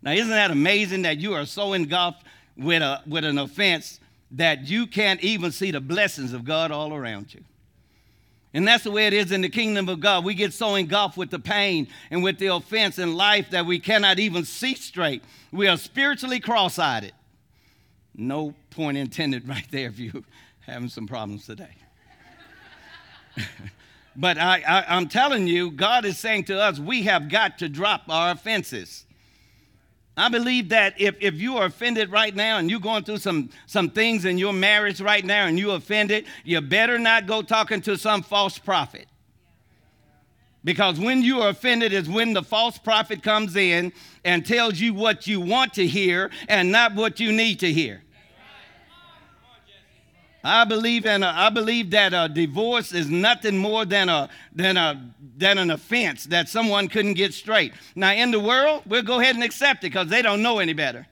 Now, 0.02 0.12
isn't 0.12 0.28
that 0.28 0.50
amazing 0.50 1.02
that 1.02 1.18
you 1.18 1.34
are 1.34 1.46
so 1.46 1.72
engulfed 1.72 2.24
with, 2.56 2.82
a, 2.82 3.02
with 3.06 3.24
an 3.24 3.38
offense 3.38 4.00
that 4.32 4.66
you 4.66 4.86
can't 4.86 5.20
even 5.22 5.52
see 5.52 5.70
the 5.70 5.80
blessings 5.80 6.32
of 6.32 6.44
God 6.44 6.70
all 6.70 6.92
around 6.92 7.32
you? 7.32 7.42
And 8.54 8.68
that's 8.68 8.84
the 8.84 8.90
way 8.90 9.06
it 9.06 9.14
is 9.14 9.32
in 9.32 9.40
the 9.40 9.48
kingdom 9.48 9.88
of 9.88 10.00
God. 10.00 10.24
We 10.24 10.34
get 10.34 10.52
so 10.52 10.74
engulfed 10.74 11.16
with 11.16 11.30
the 11.30 11.38
pain 11.38 11.88
and 12.10 12.22
with 12.22 12.38
the 12.38 12.48
offense 12.48 12.98
in 12.98 13.14
life 13.14 13.50
that 13.50 13.64
we 13.64 13.78
cannot 13.78 14.18
even 14.18 14.44
see 14.44 14.74
straight. 14.74 15.22
We 15.52 15.68
are 15.68 15.78
spiritually 15.78 16.40
cross 16.40 16.78
eyed. 16.78 17.12
No 18.14 18.54
point 18.70 18.98
intended 18.98 19.48
right 19.48 19.66
there 19.70 19.88
if 19.88 19.98
you're 19.98 20.22
having 20.60 20.88
some 20.88 21.06
problems 21.06 21.46
today. 21.46 21.74
but 24.16 24.36
I, 24.36 24.62
I, 24.68 24.96
I'm 24.96 25.08
telling 25.08 25.46
you, 25.46 25.70
God 25.70 26.04
is 26.04 26.18
saying 26.18 26.44
to 26.44 26.60
us, 26.60 26.78
we 26.78 27.04
have 27.04 27.30
got 27.30 27.58
to 27.60 27.70
drop 27.70 28.02
our 28.10 28.32
offenses. 28.32 29.06
I 30.16 30.28
believe 30.28 30.68
that 30.68 31.00
if, 31.00 31.16
if 31.20 31.34
you 31.40 31.56
are 31.56 31.66
offended 31.66 32.10
right 32.10 32.34
now 32.34 32.58
and 32.58 32.70
you're 32.70 32.80
going 32.80 33.04
through 33.04 33.18
some, 33.18 33.48
some 33.66 33.88
things 33.88 34.26
in 34.26 34.36
your 34.36 34.52
marriage 34.52 35.00
right 35.00 35.24
now 35.24 35.46
and 35.46 35.58
you're 35.58 35.76
offended, 35.76 36.26
you 36.44 36.60
better 36.60 36.98
not 36.98 37.26
go 37.26 37.40
talking 37.40 37.80
to 37.82 37.96
some 37.96 38.22
false 38.22 38.58
prophet. 38.58 39.06
Because 40.64 41.00
when 41.00 41.22
you 41.22 41.40
are 41.40 41.48
offended 41.48 41.92
is 41.92 42.08
when 42.08 42.34
the 42.34 42.42
false 42.42 42.78
prophet 42.78 43.22
comes 43.22 43.56
in 43.56 43.92
and 44.24 44.46
tells 44.46 44.78
you 44.78 44.94
what 44.94 45.26
you 45.26 45.40
want 45.40 45.74
to 45.74 45.86
hear 45.86 46.30
and 46.46 46.70
not 46.70 46.94
what 46.94 47.18
you 47.18 47.32
need 47.32 47.60
to 47.60 47.72
hear. 47.72 48.01
I 50.44 50.64
believe 50.64 51.06
in 51.06 51.22
a, 51.22 51.28
I 51.28 51.50
believe 51.50 51.90
that 51.90 52.12
a 52.12 52.28
divorce 52.28 52.92
is 52.92 53.08
nothing 53.08 53.56
more 53.56 53.84
than 53.84 54.08
a 54.08 54.28
than 54.52 54.76
a 54.76 55.14
than 55.36 55.58
an 55.58 55.70
offense 55.70 56.24
that 56.24 56.48
someone 56.48 56.88
couldn't 56.88 57.14
get 57.14 57.32
straight. 57.32 57.72
Now 57.94 58.12
in 58.12 58.32
the 58.32 58.40
world, 58.40 58.82
we'll 58.86 59.02
go 59.02 59.20
ahead 59.20 59.36
and 59.36 59.44
accept 59.44 59.84
it 59.84 59.92
because 59.92 60.08
they 60.08 60.20
don't 60.20 60.42
know 60.42 60.58
any 60.58 60.72
better. 60.72 61.06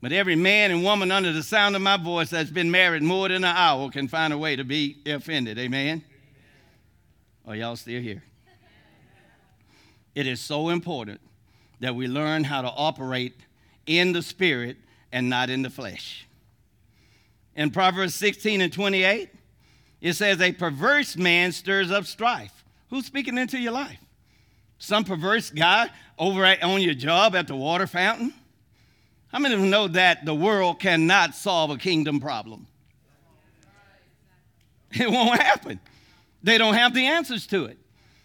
But 0.00 0.12
every 0.12 0.36
man 0.36 0.70
and 0.70 0.82
woman 0.82 1.10
under 1.10 1.32
the 1.32 1.42
sound 1.42 1.76
of 1.76 1.82
my 1.82 1.96
voice 1.96 2.30
that's 2.30 2.50
been 2.50 2.70
married 2.70 3.02
more 3.02 3.28
than 3.28 3.44
an 3.44 3.56
hour 3.56 3.90
can 3.90 4.08
find 4.08 4.32
a 4.32 4.38
way 4.38 4.56
to 4.56 4.64
be 4.64 4.98
offended. 5.06 5.58
Amen. 5.58 6.02
Are 7.46 7.56
y'all 7.56 7.76
still 7.76 8.00
here? 8.00 8.22
It 10.14 10.26
is 10.26 10.40
so 10.40 10.70
important 10.70 11.20
that 11.80 11.94
we 11.94 12.06
learn 12.06 12.44
how 12.44 12.62
to 12.62 12.68
operate 12.68 13.34
in 13.86 14.12
the 14.12 14.22
spirit 14.22 14.76
and 15.12 15.28
not 15.28 15.50
in 15.50 15.62
the 15.62 15.70
flesh 15.70 16.26
in 17.56 17.70
Proverbs 17.70 18.14
16 18.14 18.60
and 18.60 18.72
28, 18.72 19.30
it 20.00 20.12
says, 20.14 20.40
A 20.40 20.52
perverse 20.52 21.16
man 21.16 21.52
stirs 21.52 21.90
up 21.90 22.04
strife. 22.04 22.64
Who's 22.90 23.06
speaking 23.06 23.38
into 23.38 23.58
your 23.58 23.72
life? 23.72 23.98
Some 24.78 25.04
perverse 25.04 25.50
guy 25.50 25.88
over 26.18 26.44
at, 26.44 26.62
on 26.62 26.80
your 26.80 26.94
job 26.94 27.34
at 27.34 27.46
the 27.46 27.56
water 27.56 27.86
fountain? 27.86 28.34
How 29.28 29.38
many 29.38 29.54
of 29.54 29.60
you 29.60 29.66
know 29.66 29.88
that 29.88 30.24
the 30.24 30.34
world 30.34 30.78
cannot 30.78 31.34
solve 31.34 31.70
a 31.70 31.76
kingdom 31.76 32.20
problem? 32.20 32.66
It 34.96 35.10
won't 35.10 35.42
happen. 35.42 35.80
They 36.44 36.56
don't 36.56 36.74
have 36.74 36.94
the 36.94 37.04
answers 37.06 37.48
to 37.48 37.64
it. 37.64 37.78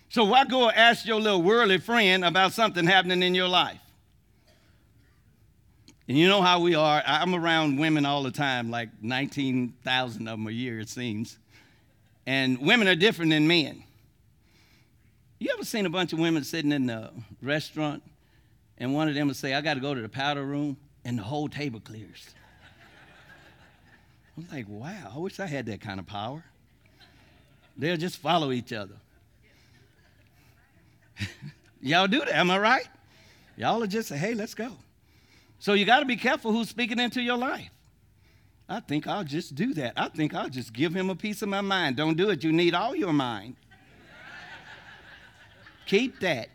So 0.09 0.25
why 0.25 0.45
go 0.45 0.69
ask 0.69 1.03
your 1.03 1.19
little 1.19 1.41
worldly 1.41 1.79
friend 1.79 2.23
about 2.23 2.53
something 2.53 2.85
happening 2.85 3.23
in 3.23 3.33
your 3.33 3.47
life? 3.47 3.79
And 6.09 6.17
you 6.17 6.27
know 6.27 6.41
how 6.41 6.59
we 6.59 6.73
are. 6.73 7.03
I'm 7.05 7.35
around 7.35 7.77
women 7.77 8.03
all 8.03 8.23
the 8.23 8.31
time, 8.31 8.71
like 8.71 8.89
19,000 9.03 10.27
of 10.27 10.39
them 10.39 10.47
a 10.47 10.51
year, 10.51 10.79
it 10.79 10.89
seems. 10.89 11.37
And 12.25 12.57
women 12.59 12.87
are 12.87 12.95
different 12.95 13.29
than 13.29 13.47
men. 13.47 13.83
You 15.37 15.51
ever 15.53 15.63
seen 15.63 15.85
a 15.85 15.89
bunch 15.89 16.11
of 16.11 16.17
women 16.17 16.43
sitting 16.43 16.71
in 16.71 16.87
the 16.87 17.11
restaurant 17.43 18.01
and 18.79 18.95
one 18.95 19.07
of 19.07 19.13
them 19.13 19.27
will 19.27 19.35
say, 19.35 19.53
I 19.53 19.61
got 19.61 19.75
to 19.75 19.79
go 19.81 19.93
to 19.93 20.01
the 20.01 20.09
powder 20.09 20.43
room, 20.43 20.77
and 21.05 21.19
the 21.19 21.23
whole 21.23 21.47
table 21.47 21.79
clears? 21.79 22.33
I'm 24.35 24.47
like, 24.51 24.65
wow, 24.67 25.11
I 25.13 25.17
wish 25.19 25.39
I 25.39 25.45
had 25.45 25.67
that 25.67 25.79
kind 25.79 25.99
of 25.99 26.07
power. 26.07 26.43
They'll 27.77 27.97
just 27.97 28.17
follow 28.17 28.51
each 28.51 28.73
other. 28.73 28.95
Y'all 31.81 32.07
do 32.07 32.19
that, 32.19 32.35
am 32.35 32.49
I 32.49 32.57
right? 32.57 32.87
Y'all 33.57 33.83
are 33.83 33.87
just 33.87 34.09
say, 34.09 34.17
hey, 34.17 34.33
let's 34.33 34.55
go. 34.55 34.71
So 35.59 35.73
you 35.73 35.85
got 35.85 35.99
to 35.99 36.05
be 36.05 36.15
careful 36.15 36.51
who's 36.51 36.69
speaking 36.69 36.99
into 36.99 37.21
your 37.21 37.37
life. 37.37 37.69
I 38.67 38.79
think 38.79 39.07
I'll 39.07 39.23
just 39.23 39.55
do 39.55 39.73
that. 39.73 39.93
I 39.97 40.07
think 40.09 40.33
I'll 40.33 40.49
just 40.49 40.73
give 40.73 40.93
him 40.93 41.09
a 41.09 41.15
piece 41.15 41.41
of 41.41 41.49
my 41.49 41.61
mind. 41.61 41.97
Don't 41.97 42.15
do 42.15 42.29
it. 42.29 42.43
You 42.43 42.51
need 42.51 42.73
all 42.73 42.95
your 42.95 43.13
mind. 43.13 43.55
Keep 45.85 46.19
that. 46.19 46.49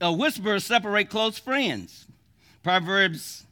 A 0.00 0.12
whisper 0.12 0.58
separate 0.60 1.10
close 1.10 1.38
friends. 1.38 2.06
Proverbs 2.62 3.46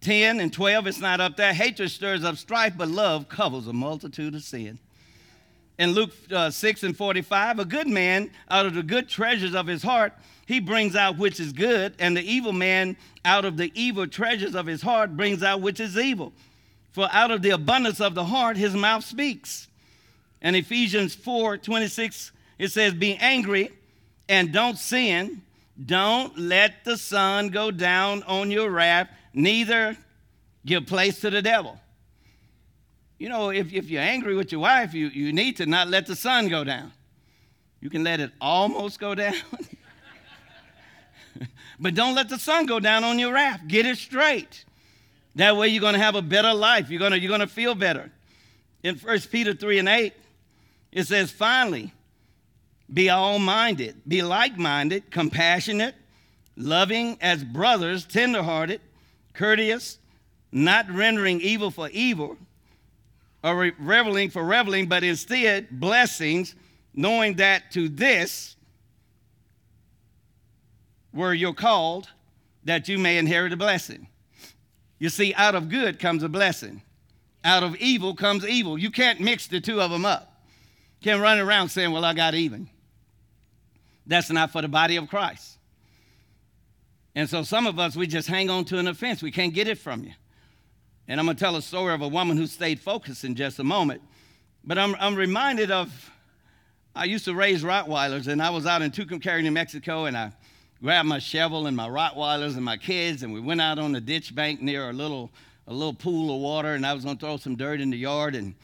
10 0.00 0.40
and 0.40 0.52
12, 0.52 0.86
it's 0.86 1.00
not 1.00 1.20
up 1.20 1.36
there. 1.36 1.52
Hatred 1.52 1.90
stirs 1.90 2.24
up 2.24 2.36
strife, 2.36 2.74
but 2.76 2.88
love 2.88 3.28
covers 3.28 3.66
a 3.66 3.72
multitude 3.72 4.34
of 4.34 4.42
sin. 4.42 4.78
In 5.78 5.92
Luke 5.92 6.12
uh, 6.32 6.50
6 6.50 6.82
and 6.84 6.96
45, 6.96 7.58
a 7.58 7.64
good 7.64 7.86
man 7.86 8.30
out 8.50 8.66
of 8.66 8.74
the 8.74 8.82
good 8.82 9.08
treasures 9.08 9.54
of 9.54 9.66
his 9.66 9.82
heart, 9.82 10.12
he 10.46 10.60
brings 10.60 10.94
out 10.94 11.18
which 11.18 11.40
is 11.40 11.52
good, 11.52 11.94
and 11.98 12.16
the 12.16 12.22
evil 12.22 12.52
man 12.52 12.96
out 13.24 13.44
of 13.44 13.56
the 13.56 13.72
evil 13.74 14.06
treasures 14.06 14.54
of 14.54 14.66
his 14.66 14.80
heart 14.80 15.16
brings 15.16 15.42
out 15.42 15.60
which 15.60 15.80
is 15.80 15.98
evil. 15.98 16.32
For 16.92 17.08
out 17.12 17.30
of 17.30 17.42
the 17.42 17.50
abundance 17.50 18.00
of 18.00 18.14
the 18.14 18.24
heart, 18.24 18.56
his 18.56 18.74
mouth 18.74 19.04
speaks. 19.04 19.68
And 20.40 20.56
Ephesians 20.56 21.14
4 21.14 21.58
26, 21.58 22.32
it 22.58 22.68
says, 22.68 22.94
Be 22.94 23.16
angry 23.16 23.70
and 24.28 24.52
don't 24.52 24.78
sin. 24.78 25.42
Don't 25.84 26.38
let 26.38 26.84
the 26.84 26.96
sun 26.96 27.48
go 27.48 27.70
down 27.70 28.22
on 28.22 28.50
your 28.50 28.70
wrath, 28.70 29.10
neither 29.34 29.96
give 30.64 30.86
place 30.86 31.20
to 31.20 31.28
the 31.28 31.42
devil. 31.42 31.78
You 33.18 33.28
know, 33.30 33.50
if, 33.50 33.72
if 33.72 33.88
you're 33.88 34.02
angry 34.02 34.34
with 34.34 34.52
your 34.52 34.60
wife, 34.60 34.92
you, 34.92 35.08
you 35.08 35.32
need 35.32 35.56
to 35.56 35.66
not 35.66 35.88
let 35.88 36.06
the 36.06 36.14
sun 36.16 36.48
go 36.48 36.64
down. 36.64 36.92
You 37.80 37.88
can 37.88 38.04
let 38.04 38.20
it 38.20 38.32
almost 38.40 38.98
go 38.98 39.14
down, 39.14 39.34
but 41.80 41.94
don't 41.94 42.14
let 42.14 42.28
the 42.28 42.38
sun 42.38 42.66
go 42.66 42.80
down 42.80 43.04
on 43.04 43.18
your 43.18 43.32
wrath. 43.32 43.62
Get 43.66 43.86
it 43.86 43.96
straight. 43.96 44.64
That 45.36 45.56
way 45.56 45.68
you're 45.68 45.80
going 45.80 45.94
to 45.94 46.00
have 46.00 46.14
a 46.14 46.22
better 46.22 46.52
life. 46.52 46.90
You're 46.90 46.98
going 46.98 47.12
to, 47.12 47.18
you're 47.18 47.28
going 47.28 47.40
to 47.40 47.46
feel 47.46 47.74
better. 47.74 48.10
In 48.82 48.96
1 48.96 49.20
Peter 49.30 49.54
3 49.54 49.78
and 49.78 49.88
8, 49.88 50.12
it 50.92 51.04
says, 51.04 51.30
finally, 51.30 51.92
be 52.92 53.10
all 53.10 53.38
minded, 53.38 54.00
be 54.06 54.22
like 54.22 54.56
minded, 54.56 55.10
compassionate, 55.10 55.94
loving 56.56 57.18
as 57.20 57.44
brothers, 57.44 58.04
tenderhearted, 58.06 58.80
courteous, 59.34 59.98
not 60.52 60.90
rendering 60.90 61.40
evil 61.40 61.70
for 61.70 61.90
evil 61.90 62.38
or 63.46 63.72
reveling 63.78 64.28
for 64.28 64.44
reveling, 64.44 64.88
but 64.88 65.04
instead 65.04 65.68
blessings, 65.70 66.56
knowing 66.92 67.34
that 67.34 67.70
to 67.70 67.88
this 67.88 68.56
were 71.12 71.32
you 71.32 71.54
called, 71.54 72.08
that 72.64 72.88
you 72.88 72.98
may 72.98 73.18
inherit 73.18 73.52
a 73.52 73.56
blessing. 73.56 74.08
You 74.98 75.10
see, 75.10 75.32
out 75.34 75.54
of 75.54 75.68
good 75.68 76.00
comes 76.00 76.24
a 76.24 76.28
blessing. 76.28 76.82
Out 77.44 77.62
of 77.62 77.76
evil 77.76 78.16
comes 78.16 78.44
evil. 78.44 78.76
You 78.76 78.90
can't 78.90 79.20
mix 79.20 79.46
the 79.46 79.60
two 79.60 79.80
of 79.80 79.92
them 79.92 80.04
up. 80.04 80.42
Can't 81.00 81.22
run 81.22 81.38
around 81.38 81.68
saying, 81.68 81.92
Well, 81.92 82.04
I 82.04 82.14
got 82.14 82.34
even. 82.34 82.68
That's 84.08 84.30
not 84.30 84.50
for 84.50 84.60
the 84.60 84.68
body 84.68 84.96
of 84.96 85.08
Christ. 85.08 85.58
And 87.14 87.30
so 87.30 87.44
some 87.44 87.68
of 87.68 87.78
us, 87.78 87.94
we 87.94 88.08
just 88.08 88.26
hang 88.26 88.50
on 88.50 88.64
to 88.66 88.78
an 88.78 88.88
offense. 88.88 89.22
We 89.22 89.30
can't 89.30 89.54
get 89.54 89.68
it 89.68 89.78
from 89.78 90.02
you. 90.02 90.12
And 91.08 91.20
I'm 91.20 91.26
going 91.26 91.36
to 91.36 91.40
tell 91.40 91.56
a 91.56 91.62
story 91.62 91.94
of 91.94 92.02
a 92.02 92.08
woman 92.08 92.36
who 92.36 92.46
stayed 92.46 92.80
focused 92.80 93.24
in 93.24 93.34
just 93.34 93.58
a 93.58 93.64
moment. 93.64 94.02
But 94.64 94.78
I'm, 94.78 94.96
I'm 94.98 95.14
reminded 95.14 95.70
of, 95.70 96.10
I 96.94 97.04
used 97.04 97.24
to 97.26 97.34
raise 97.34 97.62
Rottweilers, 97.62 98.26
and 98.26 98.42
I 98.42 98.50
was 98.50 98.66
out 98.66 98.82
in 98.82 98.90
Tucumcari, 98.90 99.42
New 99.42 99.52
Mexico, 99.52 100.06
and 100.06 100.16
I 100.16 100.32
grabbed 100.82 101.08
my 101.08 101.20
shovel 101.20 101.66
and 101.66 101.76
my 101.76 101.88
Rottweilers 101.88 102.56
and 102.56 102.64
my 102.64 102.76
kids, 102.76 103.22
and 103.22 103.32
we 103.32 103.40
went 103.40 103.60
out 103.60 103.78
on 103.78 103.92
the 103.92 104.00
ditch 104.00 104.34
bank 104.34 104.60
near 104.60 104.90
a 104.90 104.92
little, 104.92 105.30
a 105.68 105.72
little 105.72 105.94
pool 105.94 106.34
of 106.34 106.40
water, 106.40 106.74
and 106.74 106.84
I 106.84 106.92
was 106.94 107.04
going 107.04 107.16
to 107.16 107.20
throw 107.24 107.36
some 107.36 107.54
dirt 107.54 107.80
in 107.80 107.90
the 107.90 107.96
yard. 107.96 108.34
And 108.34 108.54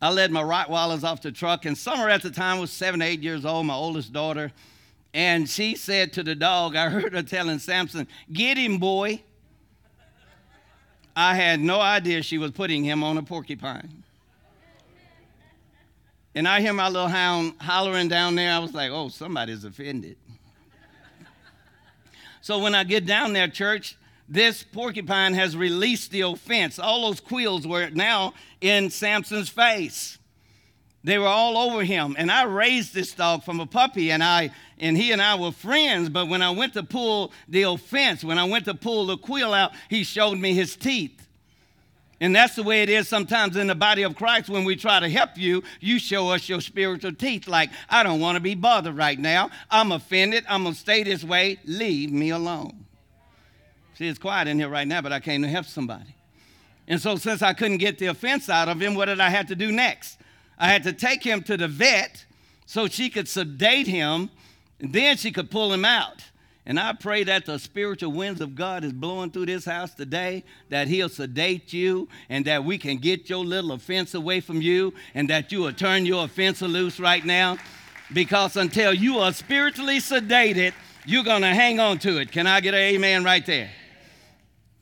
I 0.00 0.10
led 0.10 0.32
my 0.32 0.42
Rottweilers 0.42 1.04
off 1.04 1.22
the 1.22 1.30
truck, 1.30 1.64
and 1.64 1.78
Summer 1.78 2.08
at 2.08 2.22
the 2.22 2.30
time 2.30 2.58
was 2.58 2.72
seven, 2.72 3.00
eight 3.00 3.22
years 3.22 3.44
old, 3.44 3.66
my 3.66 3.74
oldest 3.74 4.12
daughter. 4.12 4.50
And 5.14 5.48
she 5.48 5.76
said 5.76 6.12
to 6.14 6.22
the 6.22 6.34
dog, 6.34 6.74
I 6.74 6.88
heard 6.88 7.12
her 7.12 7.22
telling 7.22 7.58
Samson, 7.58 8.08
Get 8.32 8.56
him, 8.56 8.78
boy. 8.78 9.22
I 11.14 11.34
had 11.34 11.60
no 11.60 11.80
idea 11.80 12.22
she 12.22 12.38
was 12.38 12.52
putting 12.52 12.84
him 12.84 13.04
on 13.04 13.18
a 13.18 13.22
porcupine. 13.22 14.02
And 16.34 16.48
I 16.48 16.60
hear 16.60 16.72
my 16.72 16.88
little 16.88 17.08
hound 17.08 17.54
hollering 17.60 18.08
down 18.08 18.34
there. 18.34 18.52
I 18.52 18.58
was 18.58 18.72
like, 18.72 18.90
oh, 18.90 19.08
somebody's 19.10 19.64
offended. 19.64 20.16
so 22.40 22.58
when 22.58 22.74
I 22.74 22.84
get 22.84 23.04
down 23.04 23.34
there, 23.34 23.48
church, 23.48 23.96
this 24.28 24.62
porcupine 24.62 25.34
has 25.34 25.54
released 25.54 26.10
the 26.10 26.22
offense. 26.22 26.78
All 26.78 27.02
those 27.02 27.20
quills 27.20 27.66
were 27.66 27.90
now 27.90 28.32
in 28.62 28.88
Samson's 28.88 29.50
face. 29.50 30.18
They 31.04 31.18
were 31.18 31.26
all 31.26 31.58
over 31.58 31.82
him. 31.82 32.14
And 32.16 32.30
I 32.30 32.44
raised 32.44 32.94
this 32.94 33.12
dog 33.12 33.42
from 33.42 33.60
a 33.60 33.66
puppy, 33.66 34.12
and 34.12 34.22
I 34.22 34.50
and 34.78 34.96
he 34.96 35.12
and 35.12 35.20
I 35.20 35.34
were 35.34 35.52
friends. 35.52 36.08
But 36.08 36.28
when 36.28 36.42
I 36.42 36.50
went 36.50 36.74
to 36.74 36.82
pull 36.82 37.32
the 37.48 37.62
offense, 37.62 38.22
when 38.22 38.38
I 38.38 38.44
went 38.44 38.66
to 38.66 38.74
pull 38.74 39.06
the 39.06 39.16
quill 39.16 39.52
out, 39.52 39.72
he 39.88 40.04
showed 40.04 40.38
me 40.38 40.54
his 40.54 40.76
teeth. 40.76 41.18
And 42.20 42.36
that's 42.36 42.54
the 42.54 42.62
way 42.62 42.84
it 42.84 42.88
is 42.88 43.08
sometimes 43.08 43.56
in 43.56 43.66
the 43.66 43.74
body 43.74 44.04
of 44.04 44.14
Christ 44.14 44.48
when 44.48 44.64
we 44.64 44.76
try 44.76 45.00
to 45.00 45.08
help 45.08 45.30
you, 45.36 45.64
you 45.80 45.98
show 45.98 46.28
us 46.28 46.48
your 46.48 46.60
spiritual 46.60 47.12
teeth. 47.12 47.48
Like, 47.48 47.70
I 47.90 48.04
don't 48.04 48.20
want 48.20 48.36
to 48.36 48.40
be 48.40 48.54
bothered 48.54 48.96
right 48.96 49.18
now. 49.18 49.50
I'm 49.68 49.90
offended. 49.90 50.44
I'm 50.48 50.62
going 50.62 50.74
to 50.74 50.80
stay 50.80 51.02
this 51.02 51.24
way. 51.24 51.58
Leave 51.64 52.12
me 52.12 52.30
alone. 52.30 52.86
See, 53.94 54.06
it's 54.06 54.20
quiet 54.20 54.46
in 54.46 54.56
here 54.56 54.68
right 54.68 54.86
now, 54.86 55.00
but 55.00 55.12
I 55.12 55.18
came 55.18 55.42
to 55.42 55.48
help 55.48 55.66
somebody. 55.66 56.14
And 56.86 57.00
so, 57.00 57.16
since 57.16 57.42
I 57.42 57.54
couldn't 57.54 57.78
get 57.78 57.98
the 57.98 58.06
offense 58.06 58.48
out 58.48 58.68
of 58.68 58.80
him, 58.80 58.94
what 58.94 59.06
did 59.06 59.18
I 59.18 59.28
have 59.28 59.48
to 59.48 59.56
do 59.56 59.72
next? 59.72 60.16
I 60.62 60.68
had 60.68 60.84
to 60.84 60.92
take 60.92 61.24
him 61.24 61.42
to 61.42 61.56
the 61.56 61.66
vet 61.66 62.24
so 62.66 62.86
she 62.86 63.10
could 63.10 63.26
sedate 63.26 63.88
him, 63.88 64.30
and 64.78 64.92
then 64.92 65.16
she 65.16 65.32
could 65.32 65.50
pull 65.50 65.72
him 65.72 65.84
out. 65.84 66.22
And 66.64 66.78
I 66.78 66.92
pray 66.92 67.24
that 67.24 67.46
the 67.46 67.58
spiritual 67.58 68.12
winds 68.12 68.40
of 68.40 68.54
God 68.54 68.84
is 68.84 68.92
blowing 68.92 69.32
through 69.32 69.46
this 69.46 69.64
house 69.64 69.92
today, 69.92 70.44
that 70.68 70.86
He'll 70.86 71.08
sedate 71.08 71.72
you, 71.72 72.08
and 72.28 72.44
that 72.44 72.64
we 72.64 72.78
can 72.78 72.98
get 72.98 73.28
your 73.28 73.44
little 73.44 73.72
offense 73.72 74.14
away 74.14 74.38
from 74.38 74.62
you, 74.62 74.94
and 75.16 75.28
that 75.30 75.50
you 75.50 75.62
will 75.62 75.72
turn 75.72 76.06
your 76.06 76.26
offense 76.26 76.62
loose 76.62 77.00
right 77.00 77.24
now. 77.24 77.58
Because 78.12 78.56
until 78.56 78.94
you 78.94 79.18
are 79.18 79.32
spiritually 79.32 79.98
sedated, 79.98 80.74
you're 81.04 81.24
going 81.24 81.42
to 81.42 81.48
hang 81.48 81.80
on 81.80 81.98
to 81.98 82.18
it. 82.18 82.30
Can 82.30 82.46
I 82.46 82.60
get 82.60 82.74
an 82.74 82.80
amen 82.80 83.24
right 83.24 83.44
there? 83.44 83.72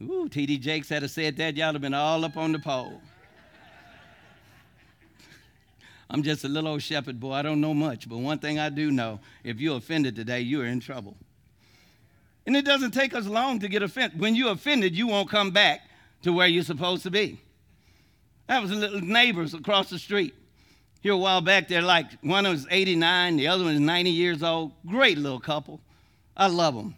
Ooh, 0.02 0.28
T.D. 0.28 0.58
Jakes 0.58 0.90
had 0.90 1.08
said 1.08 1.38
that, 1.38 1.56
y'all 1.56 1.72
have 1.72 1.80
been 1.80 1.94
all 1.94 2.22
up 2.26 2.36
on 2.36 2.52
the 2.52 2.58
pole. 2.58 3.00
I'm 6.10 6.24
just 6.24 6.44
a 6.44 6.48
little 6.48 6.70
old 6.70 6.82
shepherd 6.82 7.20
boy. 7.20 7.32
I 7.32 7.42
don't 7.42 7.60
know 7.60 7.72
much, 7.72 8.08
but 8.08 8.18
one 8.18 8.40
thing 8.40 8.58
I 8.58 8.68
do 8.68 8.90
know 8.90 9.20
if 9.44 9.60
you're 9.60 9.76
offended 9.76 10.16
today, 10.16 10.40
you 10.40 10.60
are 10.60 10.66
in 10.66 10.80
trouble. 10.80 11.16
And 12.46 12.56
it 12.56 12.64
doesn't 12.64 12.90
take 12.90 13.14
us 13.14 13.26
long 13.26 13.60
to 13.60 13.68
get 13.68 13.82
offended. 13.82 14.18
When 14.18 14.34
you're 14.34 14.50
offended, 14.50 14.96
you 14.96 15.06
won't 15.06 15.30
come 15.30 15.52
back 15.52 15.82
to 16.22 16.32
where 16.32 16.48
you're 16.48 16.64
supposed 16.64 17.04
to 17.04 17.10
be. 17.10 17.38
That 18.48 18.60
was 18.60 18.72
a 18.72 18.74
little 18.74 19.00
neighbors 19.00 19.54
across 19.54 19.88
the 19.88 20.00
street. 20.00 20.34
Here 21.00 21.12
a 21.12 21.16
while 21.16 21.40
back, 21.40 21.68
they're 21.68 21.80
like, 21.80 22.10
one 22.22 22.44
of 22.44 22.52
was 22.52 22.66
89, 22.68 23.36
the 23.36 23.46
other 23.46 23.62
one 23.62 23.74
is 23.74 23.80
90 23.80 24.10
years 24.10 24.42
old. 24.42 24.72
Great 24.86 25.16
little 25.16 25.38
couple. 25.38 25.80
I 26.36 26.48
love 26.48 26.74
them. 26.74 26.96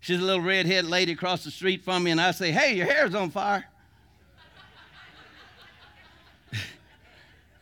She's 0.00 0.18
a 0.18 0.24
little 0.24 0.40
redhead 0.40 0.86
lady 0.86 1.12
across 1.12 1.44
the 1.44 1.50
street 1.50 1.84
from 1.84 2.04
me, 2.04 2.10
and 2.10 2.20
I 2.20 2.30
say, 2.32 2.50
Hey, 2.50 2.74
your 2.74 2.86
hair's 2.86 3.14
on 3.14 3.30
fire. 3.30 3.64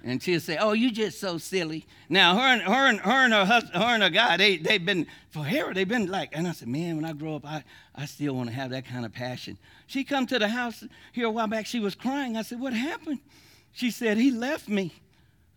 And 0.03 0.23
she'll 0.23 0.41
say, 0.41 0.57
"Oh, 0.57 0.73
you 0.73 0.91
just 0.91 1.21
so 1.21 1.37
silly." 1.37 1.87
Now, 2.09 2.35
her 2.35 2.41
and 2.41 2.63
her 2.63 2.89
and 2.89 3.01
her 3.01 3.25
and 3.25 3.35
her, 3.35 3.45
husband, 3.45 3.75
her 3.75 3.89
and 3.89 4.03
her 4.03 4.09
guy, 4.09 4.37
they 4.37 4.57
they've 4.57 4.85
been 4.85 5.07
forever. 5.31 5.75
They've 5.75 5.87
been 5.87 6.07
like, 6.07 6.31
and 6.33 6.49
I 6.49 6.53
said, 6.53 6.69
"Man, 6.69 6.97
when 6.97 7.05
I 7.05 7.13
grow 7.13 7.37
up, 7.37 7.45
I 7.45 7.65
I 7.95 8.07
still 8.07 8.35
want 8.35 8.49
to 8.49 8.55
have 8.55 8.71
that 8.71 8.87
kind 8.87 9.05
of 9.05 9.13
passion." 9.13 9.59
She 9.87 10.05
come 10.05 10.27
to 10.29 10.39
the 10.39 10.49
house 10.49 10.85
here 11.13 11.27
a 11.27 11.31
while 11.31 11.49
back. 11.49 11.67
She 11.67 11.81
was 11.81 11.95
crying. 11.95 12.37
I 12.37 12.43
said, 12.43 12.61
"What 12.61 12.73
happened?" 12.73 13.19
She 13.73 13.91
said, 13.91 14.17
"He 14.17 14.31
left 14.31 14.69
me." 14.69 14.93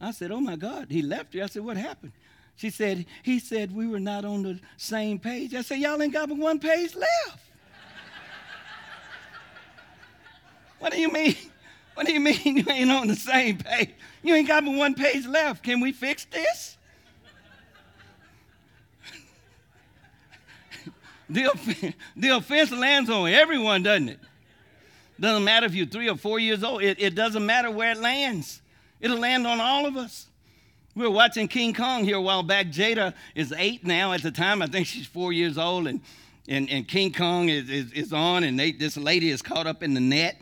I 0.01 0.11
said, 0.11 0.31
"Oh 0.31 0.41
my 0.41 0.57
God, 0.57 0.87
he 0.89 1.01
left 1.01 1.33
you." 1.33 1.43
I 1.43 1.47
said, 1.47 1.63
"What 1.63 1.77
happened?" 1.77 2.11
She 2.57 2.69
said, 2.69 3.05
"He 3.23 3.39
said 3.39 3.73
we 3.73 3.87
were 3.87 3.99
not 3.99 4.25
on 4.25 4.43
the 4.43 4.59
same 4.75 5.19
page." 5.19 5.55
I 5.55 5.61
said, 5.61 5.79
"Y'all 5.79 6.01
ain't 6.01 6.13
got 6.13 6.27
but 6.27 6.37
one 6.37 6.59
page 6.59 6.95
left." 6.95 7.29
what 10.79 10.91
do 10.91 10.99
you 10.99 11.11
mean? 11.11 11.35
What 11.93 12.07
do 12.07 12.13
you 12.13 12.19
mean 12.19 12.57
you 12.57 12.65
ain't 12.69 12.91
on 12.91 13.07
the 13.07 13.15
same 13.15 13.57
page? 13.57 13.93
You 14.23 14.33
ain't 14.35 14.47
got 14.47 14.63
but 14.63 14.73
one 14.73 14.95
page 14.95 15.27
left. 15.27 15.63
Can 15.63 15.81
we 15.81 15.91
fix 15.91 16.25
this? 16.25 16.77
the, 21.29 21.51
offense, 21.51 21.95
the 22.15 22.29
offense 22.29 22.71
lands 22.71 23.09
on 23.09 23.29
everyone, 23.29 23.83
doesn't 23.83 24.09
it? 24.09 24.19
Doesn't 25.19 25.43
matter 25.43 25.65
if 25.65 25.75
you're 25.75 25.85
three 25.85 26.09
or 26.09 26.15
four 26.15 26.39
years 26.39 26.63
old, 26.63 26.81
it, 26.81 26.99
it 26.99 27.15
doesn't 27.15 27.45
matter 27.45 27.69
where 27.69 27.91
it 27.91 27.99
lands. 27.99 28.61
It'll 28.99 29.19
land 29.19 29.45
on 29.45 29.59
all 29.59 29.85
of 29.85 29.97
us. 29.97 30.27
We 30.95 31.03
were 31.03 31.11
watching 31.11 31.47
King 31.47 31.73
Kong 31.73 32.03
here 32.03 32.17
a 32.17 32.21
while 32.21 32.43
back. 32.43 32.67
Jada 32.67 33.13
is 33.35 33.53
eight 33.57 33.85
now. 33.85 34.13
At 34.13 34.23
the 34.23 34.31
time, 34.31 34.61
I 34.61 34.67
think 34.67 34.87
she's 34.87 35.07
four 35.07 35.33
years 35.33 35.57
old, 35.57 35.87
and, 35.87 36.01
and, 36.47 36.69
and 36.69 36.87
King 36.87 37.11
Kong 37.11 37.49
is, 37.49 37.69
is, 37.69 37.91
is 37.91 38.13
on, 38.13 38.43
and 38.43 38.59
they, 38.59 38.71
this 38.71 38.95
lady 38.95 39.29
is 39.29 39.41
caught 39.41 39.67
up 39.67 39.83
in 39.83 39.93
the 39.93 39.99
net 39.99 40.37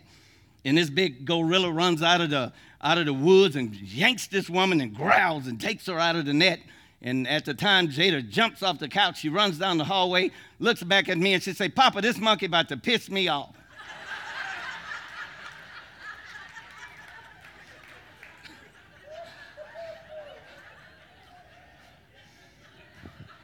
and 0.64 0.78
this 0.78 0.90
big 0.90 1.26
gorilla 1.26 1.72
runs 1.72 2.04
out 2.04 2.22
of 2.22 2.30
the 2.30 2.54
out 2.84 2.98
of 2.98 3.06
the 3.06 3.14
woods 3.14 3.56
and 3.56 3.76
yanks 3.76 4.28
this 4.28 4.50
woman 4.50 4.82
and 4.82 4.96
growls 4.96 5.48
and 5.48 5.60
takes 5.60 5.86
her 5.86 6.00
out 6.00 6.16
of 6.16 6.26
the 6.26 6.34
net. 6.34 6.60
And 7.04 7.28
at 7.28 7.46
the 7.46 7.54
time, 7.54 7.88
Jada 7.88 8.28
jumps 8.28 8.62
off 8.62 8.80
the 8.80 8.88
couch. 8.88 9.20
She 9.20 9.30
runs 9.30 9.58
down 9.58 9.78
the 9.78 9.84
hallway, 9.84 10.32
looks 10.60 10.84
back 10.84 11.10
at 11.10 11.18
me, 11.18 11.34
and 11.34 11.42
she 11.42 11.54
say, 11.54 11.68
"Papa, 11.70 12.02
this 12.02 12.20
monkey 12.20 12.46
about 12.46 12.70
to 12.70 12.78
piss 12.78 13.10
me 13.10 13.28
off." 13.28 13.56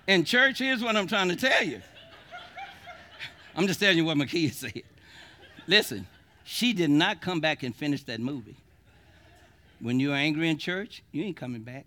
In 0.07 0.23
church, 0.23 0.59
here's 0.59 0.81
what 0.81 0.95
I'm 0.95 1.07
trying 1.07 1.27
to 1.29 1.35
tell 1.35 1.63
you. 1.63 1.81
I'm 3.55 3.67
just 3.67 3.79
telling 3.79 3.97
you 3.97 4.05
what 4.05 4.15
my 4.17 4.25
kids 4.25 4.57
said. 4.59 4.83
Listen, 5.67 6.07
she 6.43 6.71
did 6.71 6.89
not 6.89 7.21
come 7.21 7.41
back 7.41 7.63
and 7.63 7.75
finish 7.75 8.03
that 8.03 8.21
movie. 8.21 8.55
When 9.79 9.99
you're 9.99 10.15
angry 10.15 10.49
in 10.49 10.57
church, 10.57 11.03
you 11.11 11.23
ain't 11.23 11.37
coming 11.37 11.61
back. 11.61 11.85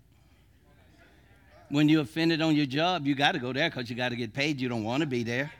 When 1.69 1.87
you're 1.87 2.01
offended 2.01 2.41
on 2.41 2.55
your 2.55 2.65
job, 2.65 3.07
you 3.07 3.15
got 3.15 3.33
to 3.33 3.39
go 3.39 3.53
there 3.53 3.69
because 3.69 3.89
you 3.89 3.95
got 3.95 4.09
to 4.09 4.15
get 4.15 4.33
paid. 4.33 4.59
You 4.59 4.69
don't 4.69 4.83
want 4.83 5.01
to 5.01 5.07
be 5.07 5.23
there. 5.23 5.51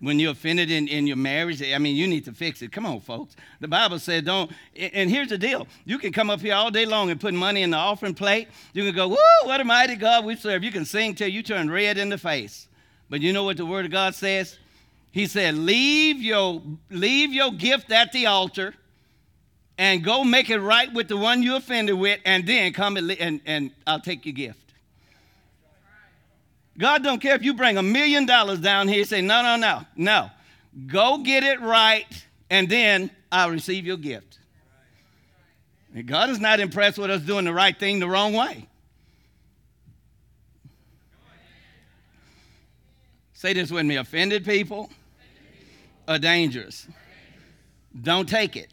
When 0.00 0.18
you're 0.18 0.32
offended 0.32 0.70
in, 0.70 0.88
in 0.88 1.06
your 1.06 1.18
marriage, 1.18 1.62
I 1.62 1.76
mean, 1.76 1.94
you 1.94 2.06
need 2.06 2.24
to 2.24 2.32
fix 2.32 2.62
it. 2.62 2.72
Come 2.72 2.86
on, 2.86 3.00
folks. 3.00 3.36
The 3.60 3.68
Bible 3.68 3.98
said, 3.98 4.24
don't. 4.24 4.50
And 4.74 5.10
here's 5.10 5.28
the 5.28 5.36
deal 5.36 5.66
you 5.84 5.98
can 5.98 6.10
come 6.10 6.30
up 6.30 6.40
here 6.40 6.54
all 6.54 6.70
day 6.70 6.86
long 6.86 7.10
and 7.10 7.20
put 7.20 7.34
money 7.34 7.62
in 7.62 7.70
the 7.70 7.76
offering 7.76 8.14
plate. 8.14 8.48
You 8.72 8.84
can 8.84 8.94
go, 8.94 9.08
woo, 9.08 9.16
what 9.44 9.60
a 9.60 9.64
mighty 9.64 9.96
God 9.96 10.24
we 10.24 10.36
serve. 10.36 10.64
You 10.64 10.72
can 10.72 10.86
sing 10.86 11.14
till 11.14 11.28
you 11.28 11.42
turn 11.42 11.70
red 11.70 11.98
in 11.98 12.08
the 12.08 12.18
face. 12.18 12.66
But 13.10 13.20
you 13.20 13.32
know 13.32 13.44
what 13.44 13.58
the 13.58 13.66
Word 13.66 13.84
of 13.84 13.90
God 13.90 14.14
says? 14.14 14.58
He 15.12 15.26
said, 15.26 15.54
leave 15.54 16.22
your, 16.22 16.62
leave 16.88 17.32
your 17.32 17.52
gift 17.52 17.92
at 17.92 18.12
the 18.12 18.26
altar 18.26 18.74
and 19.80 20.04
go 20.04 20.22
make 20.24 20.50
it 20.50 20.58
right 20.58 20.92
with 20.92 21.08
the 21.08 21.16
one 21.16 21.42
you 21.42 21.56
offended 21.56 21.94
with, 21.94 22.20
and 22.26 22.46
then 22.46 22.70
come 22.74 22.98
and, 22.98 23.10
and, 23.12 23.40
and 23.46 23.70
I'll 23.86 23.98
take 23.98 24.26
your 24.26 24.34
gift. 24.34 24.58
God 26.76 27.02
don't 27.02 27.18
care 27.18 27.34
if 27.34 27.42
you 27.42 27.54
bring 27.54 27.78
a 27.78 27.82
million 27.82 28.26
dollars 28.26 28.60
down 28.60 28.88
here 28.88 29.04
say, 29.04 29.22
no, 29.22 29.42
no, 29.42 29.56
no, 29.56 29.80
no. 29.96 30.30
Go 30.86 31.18
get 31.18 31.44
it 31.44 31.62
right, 31.62 32.26
and 32.50 32.68
then 32.68 33.10
I'll 33.32 33.50
receive 33.50 33.86
your 33.86 33.96
gift. 33.96 34.38
And 35.94 36.06
God 36.06 36.28
is 36.28 36.40
not 36.40 36.60
impressed 36.60 36.98
with 36.98 37.10
us 37.10 37.22
doing 37.22 37.46
the 37.46 37.54
right 37.54 37.76
thing 37.76 38.00
the 38.00 38.08
wrong 38.08 38.34
way. 38.34 38.68
Say 43.32 43.54
this 43.54 43.70
with 43.70 43.86
me 43.86 43.96
offended 43.96 44.44
people 44.44 44.90
are 46.06 46.18
dangerous. 46.18 46.86
Don't 48.02 48.28
take 48.28 48.56
it. 48.58 48.68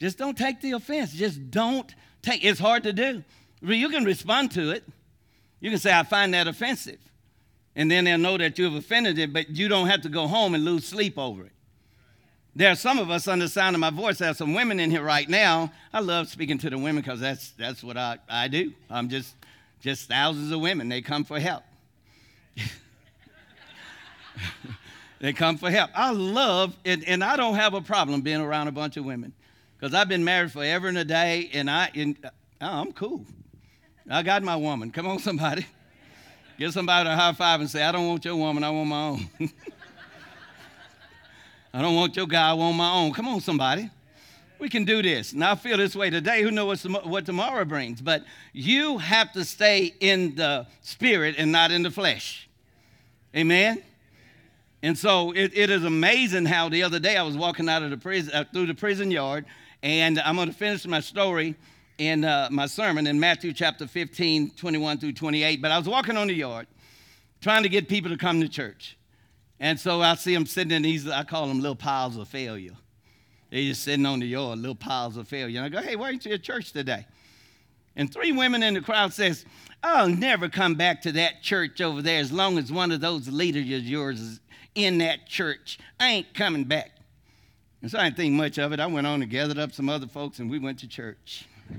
Just 0.00 0.16
don't 0.16 0.36
take 0.36 0.60
the 0.62 0.72
offense. 0.72 1.12
Just 1.12 1.50
don't 1.50 1.94
take 2.22 2.42
It's 2.42 2.58
hard 2.58 2.82
to 2.84 2.92
do. 2.92 3.22
You 3.62 3.90
can 3.90 4.04
respond 4.04 4.52
to 4.52 4.70
it. 4.70 4.82
You 5.60 5.68
can 5.68 5.78
say, 5.78 5.96
I 5.96 6.02
find 6.02 6.32
that 6.32 6.48
offensive. 6.48 6.98
And 7.76 7.90
then 7.90 8.04
they'll 8.04 8.18
know 8.18 8.38
that 8.38 8.58
you've 8.58 8.74
offended 8.74 9.18
it, 9.18 9.32
but 9.32 9.50
you 9.50 9.68
don't 9.68 9.88
have 9.88 10.00
to 10.02 10.08
go 10.08 10.26
home 10.26 10.54
and 10.54 10.64
lose 10.64 10.86
sleep 10.86 11.18
over 11.18 11.44
it. 11.44 11.52
There 12.56 12.70
are 12.70 12.76
some 12.76 12.98
of 12.98 13.10
us 13.10 13.28
under 13.28 13.44
the 13.44 13.50
sound 13.50 13.76
of 13.76 13.80
my 13.80 13.90
voice. 13.90 14.18
There 14.18 14.30
are 14.30 14.34
some 14.34 14.54
women 14.54 14.80
in 14.80 14.90
here 14.90 15.04
right 15.04 15.28
now. 15.28 15.70
I 15.92 16.00
love 16.00 16.28
speaking 16.28 16.58
to 16.58 16.70
the 16.70 16.78
women 16.78 17.02
because 17.02 17.20
that's, 17.20 17.50
that's 17.50 17.84
what 17.84 17.96
I, 17.96 18.18
I 18.28 18.48
do. 18.48 18.72
I'm 18.88 19.08
just, 19.08 19.36
just 19.80 20.08
thousands 20.08 20.50
of 20.50 20.60
women. 20.60 20.88
They 20.88 21.02
come 21.02 21.24
for 21.24 21.38
help. 21.38 21.62
they 25.20 25.32
come 25.32 25.58
for 25.58 25.70
help. 25.70 25.90
I 25.94 26.10
love, 26.10 26.76
and, 26.84 27.04
and 27.04 27.22
I 27.22 27.36
don't 27.36 27.54
have 27.54 27.74
a 27.74 27.82
problem 27.82 28.22
being 28.22 28.40
around 28.40 28.66
a 28.68 28.72
bunch 28.72 28.96
of 28.96 29.04
women 29.04 29.32
because 29.80 29.94
I've 29.94 30.08
been 30.08 30.24
married 30.24 30.52
forever 30.52 30.88
and 30.88 30.98
a 30.98 31.04
day, 31.04 31.48
and, 31.54 31.70
I, 31.70 31.90
and 31.94 32.18
oh, 32.22 32.30
I'm 32.60 32.92
cool. 32.92 33.24
I 34.10 34.22
got 34.22 34.42
my 34.42 34.56
woman. 34.56 34.90
Come 34.90 35.06
on, 35.06 35.18
somebody. 35.20 35.64
Give 36.58 36.70
somebody 36.70 37.08
a 37.08 37.16
high 37.16 37.32
five 37.32 37.60
and 37.60 37.70
say, 37.70 37.82
I 37.82 37.90
don't 37.90 38.06
want 38.06 38.22
your 38.26 38.36
woman, 38.36 38.62
I 38.62 38.68
want 38.68 38.88
my 38.90 39.02
own. 39.02 39.30
I 41.72 41.80
don't 41.80 41.94
want 41.94 42.14
your 42.14 42.26
guy, 42.26 42.50
I 42.50 42.52
want 42.52 42.76
my 42.76 42.92
own. 42.92 43.14
Come 43.14 43.28
on, 43.28 43.40
somebody. 43.40 43.88
We 44.58 44.68
can 44.68 44.84
do 44.84 45.00
this. 45.00 45.32
And 45.32 45.42
I 45.42 45.54
feel 45.54 45.78
this 45.78 45.96
way 45.96 46.10
today. 46.10 46.42
Who 46.42 46.50
knows 46.50 46.84
what 46.84 47.24
tomorrow 47.24 47.64
brings? 47.64 48.02
But 48.02 48.24
you 48.52 48.98
have 48.98 49.32
to 49.32 49.46
stay 49.46 49.94
in 50.00 50.34
the 50.34 50.66
spirit 50.82 51.36
and 51.38 51.50
not 51.50 51.70
in 51.70 51.82
the 51.82 51.90
flesh. 51.90 52.50
Amen? 53.34 53.82
And 54.82 54.98
so 54.98 55.32
it, 55.32 55.52
it 55.54 55.70
is 55.70 55.84
amazing 55.84 56.44
how 56.44 56.68
the 56.68 56.82
other 56.82 56.98
day 56.98 57.16
I 57.16 57.22
was 57.22 57.38
walking 57.38 57.70
out 57.70 57.82
of 57.82 57.88
the 57.88 57.96
prison, 57.96 58.34
uh, 58.34 58.44
through 58.52 58.66
the 58.66 58.74
prison 58.74 59.10
yard, 59.10 59.46
and 59.82 60.18
I'm 60.18 60.36
going 60.36 60.48
to 60.48 60.54
finish 60.54 60.86
my 60.86 61.00
story 61.00 61.54
in 61.98 62.24
uh, 62.24 62.48
my 62.50 62.66
sermon 62.66 63.06
in 63.06 63.18
Matthew 63.18 63.52
chapter 63.52 63.86
15, 63.86 64.50
21 64.50 64.98
through 64.98 65.12
28. 65.12 65.62
But 65.62 65.70
I 65.70 65.78
was 65.78 65.88
walking 65.88 66.16
on 66.16 66.26
the 66.26 66.34
yard 66.34 66.66
trying 67.40 67.62
to 67.62 67.68
get 67.68 67.88
people 67.88 68.10
to 68.10 68.16
come 68.16 68.40
to 68.40 68.48
church. 68.48 68.98
And 69.58 69.78
so 69.78 70.00
I 70.00 70.14
see 70.14 70.34
them 70.34 70.46
sitting 70.46 70.72
in 70.72 70.82
these, 70.82 71.08
I 71.08 71.24
call 71.24 71.46
them 71.46 71.60
little 71.60 71.76
piles 71.76 72.16
of 72.16 72.28
failure. 72.28 72.72
They're 73.50 73.62
just 73.62 73.82
sitting 73.82 74.06
on 74.06 74.20
the 74.20 74.26
yard, 74.26 74.58
little 74.58 74.74
piles 74.74 75.16
of 75.16 75.28
failure. 75.28 75.60
And 75.60 75.66
I 75.66 75.68
go, 75.68 75.86
hey, 75.86 75.96
why 75.96 76.06
aren't 76.06 76.24
you 76.24 76.32
at 76.32 76.42
church 76.42 76.72
today? 76.72 77.06
And 77.96 78.12
three 78.12 78.32
women 78.32 78.62
in 78.62 78.74
the 78.74 78.80
crowd 78.80 79.12
says, 79.12 79.44
I'll 79.82 80.08
never 80.08 80.48
come 80.48 80.74
back 80.74 81.02
to 81.02 81.12
that 81.12 81.42
church 81.42 81.80
over 81.80 82.00
there 82.00 82.20
as 82.20 82.30
long 82.30 82.58
as 82.58 82.70
one 82.70 82.92
of 82.92 83.00
those 83.00 83.28
leaders 83.28 83.64
of 83.64 83.84
yours 83.84 84.20
is 84.20 84.40
in 84.74 84.98
that 84.98 85.26
church. 85.26 85.78
I 85.98 86.08
ain't 86.10 86.34
coming 86.34 86.64
back. 86.64 86.92
And 87.82 87.90
so 87.90 87.98
I 87.98 88.04
didn't 88.04 88.16
think 88.16 88.34
much 88.34 88.58
of 88.58 88.72
it. 88.72 88.80
I 88.80 88.86
went 88.86 89.06
on 89.06 89.22
and 89.22 89.30
gathered 89.30 89.58
up 89.58 89.72
some 89.72 89.88
other 89.88 90.06
folks 90.06 90.38
and 90.38 90.50
we 90.50 90.58
went 90.58 90.78
to 90.80 90.88
church. 90.88 91.46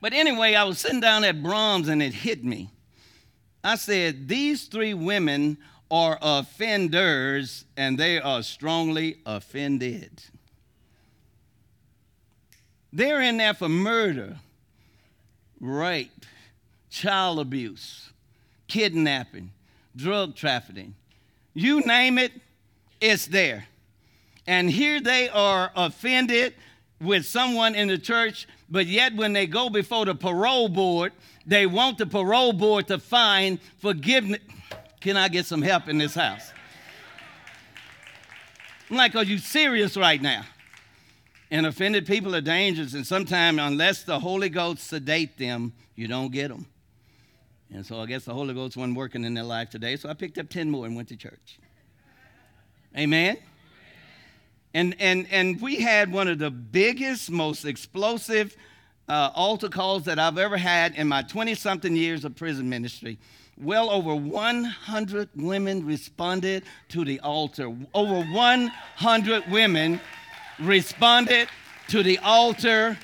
But 0.00 0.12
anyway, 0.14 0.56
I 0.56 0.64
was 0.64 0.80
sitting 0.80 0.98
down 0.98 1.22
at 1.22 1.44
Braum's 1.44 1.86
and 1.86 2.02
it 2.02 2.12
hit 2.12 2.42
me. 2.42 2.70
I 3.62 3.76
said, 3.76 4.26
These 4.26 4.64
three 4.64 4.94
women 4.94 5.58
are 5.92 6.18
offenders 6.20 7.64
and 7.76 7.96
they 7.96 8.20
are 8.20 8.42
strongly 8.42 9.18
offended. 9.24 10.24
They're 12.92 13.20
in 13.22 13.36
there 13.36 13.54
for 13.54 13.68
murder, 13.68 14.38
rape, 15.60 16.26
child 16.90 17.38
abuse, 17.38 18.10
kidnapping, 18.66 19.52
drug 19.94 20.34
trafficking. 20.34 20.94
You 21.54 21.80
name 21.82 22.18
it, 22.18 22.32
it's 23.00 23.26
there. 23.26 23.66
And 24.46 24.70
here 24.70 25.00
they 25.00 25.28
are 25.28 25.70
offended 25.76 26.54
with 27.00 27.26
someone 27.26 27.74
in 27.74 27.88
the 27.88 27.98
church 27.98 28.46
but 28.72 28.86
yet 28.86 29.14
when 29.14 29.34
they 29.34 29.46
go 29.46 29.68
before 29.68 30.06
the 30.06 30.14
parole 30.14 30.66
board, 30.66 31.12
they 31.46 31.66
want 31.66 31.98
the 31.98 32.06
parole 32.06 32.54
board 32.54 32.88
to 32.88 32.98
find 32.98 33.60
forgiveness. 33.78 34.40
Can 34.98 35.18
I 35.18 35.28
get 35.28 35.44
some 35.44 35.60
help 35.60 35.88
in 35.88 35.98
this 35.98 36.14
house? 36.14 36.50
I'm 38.88 38.96
like, 38.96 39.14
are 39.14 39.24
you 39.24 39.36
serious 39.36 39.94
right 39.94 40.20
now? 40.20 40.44
And 41.50 41.66
offended 41.66 42.06
people 42.06 42.34
are 42.34 42.40
dangerous, 42.40 42.94
and 42.94 43.06
sometimes, 43.06 43.58
unless 43.60 44.04
the 44.04 44.18
Holy 44.18 44.48
Ghost 44.48 44.86
sedate 44.86 45.36
them, 45.36 45.74
you 45.94 46.08
don't 46.08 46.32
get 46.32 46.48
them. 46.48 46.64
And 47.70 47.84
so 47.84 48.00
I 48.00 48.06
guess 48.06 48.24
the 48.24 48.32
Holy 48.32 48.54
Ghost 48.54 48.74
wasn't 48.74 48.96
working 48.96 49.24
in 49.24 49.34
their 49.34 49.44
life 49.44 49.68
today, 49.68 49.96
so 49.96 50.08
I 50.08 50.14
picked 50.14 50.38
up 50.38 50.48
10 50.48 50.70
more 50.70 50.86
and 50.86 50.96
went 50.96 51.08
to 51.08 51.16
church. 51.16 51.58
Amen? 52.96 53.36
And, 54.74 54.96
and, 54.98 55.26
and 55.30 55.60
we 55.60 55.76
had 55.76 56.10
one 56.10 56.28
of 56.28 56.38
the 56.38 56.50
biggest, 56.50 57.30
most 57.30 57.64
explosive 57.64 58.56
uh, 59.08 59.30
altar 59.34 59.68
calls 59.68 60.04
that 60.04 60.18
I've 60.18 60.38
ever 60.38 60.56
had 60.56 60.94
in 60.94 61.08
my 61.08 61.22
20 61.22 61.54
something 61.54 61.94
years 61.94 62.24
of 62.24 62.34
prison 62.36 62.68
ministry. 62.68 63.18
Well 63.58 63.90
over 63.90 64.14
100 64.14 65.28
women 65.36 65.84
responded 65.84 66.64
to 66.88 67.04
the 67.04 67.20
altar. 67.20 67.74
Over 67.92 68.22
100 68.22 69.50
women 69.50 70.00
responded 70.58 71.48
to 71.88 72.02
the 72.02 72.18
altar. 72.18 72.98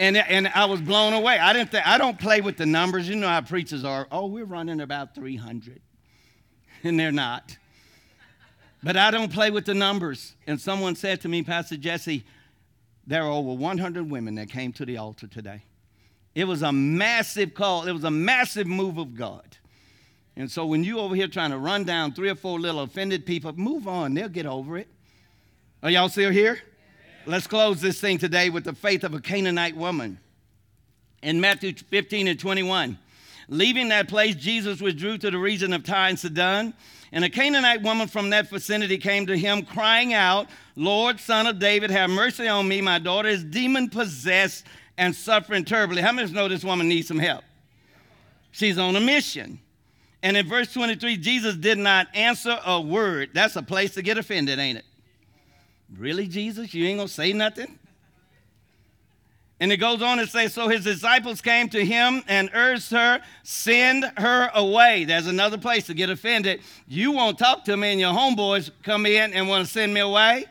And, 0.00 0.16
and 0.16 0.48
I 0.48 0.64
was 0.64 0.80
blown 0.80 1.12
away. 1.12 1.38
I 1.38 1.52
didn't 1.52 1.74
I 1.86 1.98
don't 1.98 2.18
play 2.18 2.40
with 2.40 2.56
the 2.56 2.66
numbers. 2.66 3.08
You 3.08 3.16
know 3.16 3.28
how 3.28 3.42
preachers 3.42 3.84
are. 3.84 4.08
Oh, 4.10 4.26
we're 4.26 4.44
running 4.44 4.80
about 4.80 5.14
300. 5.14 5.80
And 6.82 6.98
they're 6.98 7.12
not. 7.12 7.56
But 8.84 8.98
I 8.98 9.10
don't 9.10 9.32
play 9.32 9.50
with 9.50 9.64
the 9.64 9.72
numbers. 9.72 10.34
And 10.46 10.60
someone 10.60 10.94
said 10.94 11.22
to 11.22 11.28
me, 11.28 11.42
Pastor 11.42 11.78
Jesse, 11.78 12.22
there 13.06 13.22
are 13.22 13.30
over 13.30 13.54
100 13.54 14.10
women 14.10 14.34
that 14.34 14.50
came 14.50 14.74
to 14.74 14.84
the 14.84 14.98
altar 14.98 15.26
today. 15.26 15.62
It 16.34 16.44
was 16.44 16.62
a 16.62 16.70
massive 16.70 17.54
call, 17.54 17.88
it 17.88 17.92
was 17.92 18.04
a 18.04 18.10
massive 18.10 18.66
move 18.66 18.98
of 18.98 19.14
God. 19.14 19.56
And 20.36 20.50
so 20.50 20.66
when 20.66 20.84
you 20.84 20.98
over 20.98 21.14
here 21.14 21.28
trying 21.28 21.52
to 21.52 21.58
run 21.58 21.84
down 21.84 22.12
three 22.12 22.28
or 22.28 22.34
four 22.34 22.60
little 22.60 22.80
offended 22.80 23.24
people, 23.24 23.52
move 23.54 23.88
on, 23.88 24.12
they'll 24.14 24.28
get 24.28 24.46
over 24.46 24.76
it. 24.76 24.88
Are 25.82 25.90
y'all 25.90 26.08
still 26.08 26.30
here? 26.30 26.58
Let's 27.24 27.46
close 27.46 27.80
this 27.80 28.00
thing 28.00 28.18
today 28.18 28.50
with 28.50 28.64
the 28.64 28.74
faith 28.74 29.02
of 29.04 29.14
a 29.14 29.20
Canaanite 29.20 29.76
woman. 29.76 30.18
In 31.22 31.40
Matthew 31.40 31.72
15 31.72 32.28
and 32.28 32.38
21, 32.38 32.98
leaving 33.48 33.88
that 33.88 34.08
place, 34.08 34.34
Jesus 34.34 34.82
withdrew 34.82 35.16
to 35.18 35.30
the 35.30 35.38
region 35.38 35.72
of 35.72 35.84
Tyre 35.84 36.10
and 36.10 36.18
Sidon. 36.18 36.74
And 37.14 37.24
a 37.24 37.30
Canaanite 37.30 37.80
woman 37.82 38.08
from 38.08 38.30
that 38.30 38.50
vicinity 38.50 38.98
came 38.98 39.24
to 39.28 39.38
him, 39.38 39.62
crying 39.64 40.12
out, 40.12 40.48
Lord, 40.74 41.20
son 41.20 41.46
of 41.46 41.60
David, 41.60 41.92
have 41.92 42.10
mercy 42.10 42.48
on 42.48 42.66
me. 42.66 42.80
My 42.80 42.98
daughter 42.98 43.28
is 43.28 43.44
demon 43.44 43.88
possessed 43.88 44.66
and 44.98 45.14
suffering 45.14 45.64
terribly. 45.64 46.02
How 46.02 46.10
many 46.10 46.30
know 46.32 46.48
this 46.48 46.64
woman 46.64 46.88
needs 46.88 47.06
some 47.06 47.20
help? 47.20 47.44
She's 48.50 48.78
on 48.78 48.96
a 48.96 49.00
mission. 49.00 49.60
And 50.24 50.36
in 50.36 50.48
verse 50.48 50.72
23, 50.72 51.16
Jesus 51.18 51.54
did 51.54 51.78
not 51.78 52.08
answer 52.14 52.58
a 52.66 52.80
word. 52.80 53.30
That's 53.32 53.54
a 53.54 53.62
place 53.62 53.94
to 53.94 54.02
get 54.02 54.18
offended, 54.18 54.58
ain't 54.58 54.78
it? 54.78 54.84
Really, 55.96 56.26
Jesus? 56.26 56.74
You 56.74 56.84
ain't 56.86 56.98
gonna 56.98 57.08
say 57.08 57.32
nothing? 57.32 57.78
And 59.64 59.72
it 59.72 59.78
goes 59.78 60.02
on 60.02 60.18
to 60.18 60.26
say, 60.26 60.48
So 60.48 60.68
his 60.68 60.84
disciples 60.84 61.40
came 61.40 61.70
to 61.70 61.82
him 61.82 62.22
and 62.28 62.50
urged 62.52 62.90
her, 62.90 63.22
Send 63.44 64.04
her 64.18 64.50
away. 64.52 65.06
There's 65.06 65.26
another 65.26 65.56
place 65.56 65.86
to 65.86 65.94
get 65.94 66.10
offended. 66.10 66.60
You 66.86 67.12
won't 67.12 67.38
talk 67.38 67.64
to 67.64 67.74
me, 67.74 67.92
and 67.92 67.98
your 67.98 68.12
homeboys 68.12 68.70
come 68.82 69.06
in 69.06 69.32
and 69.32 69.48
want 69.48 69.64
to 69.64 69.72
send 69.72 69.94
me 69.94 70.00
away? 70.00 70.44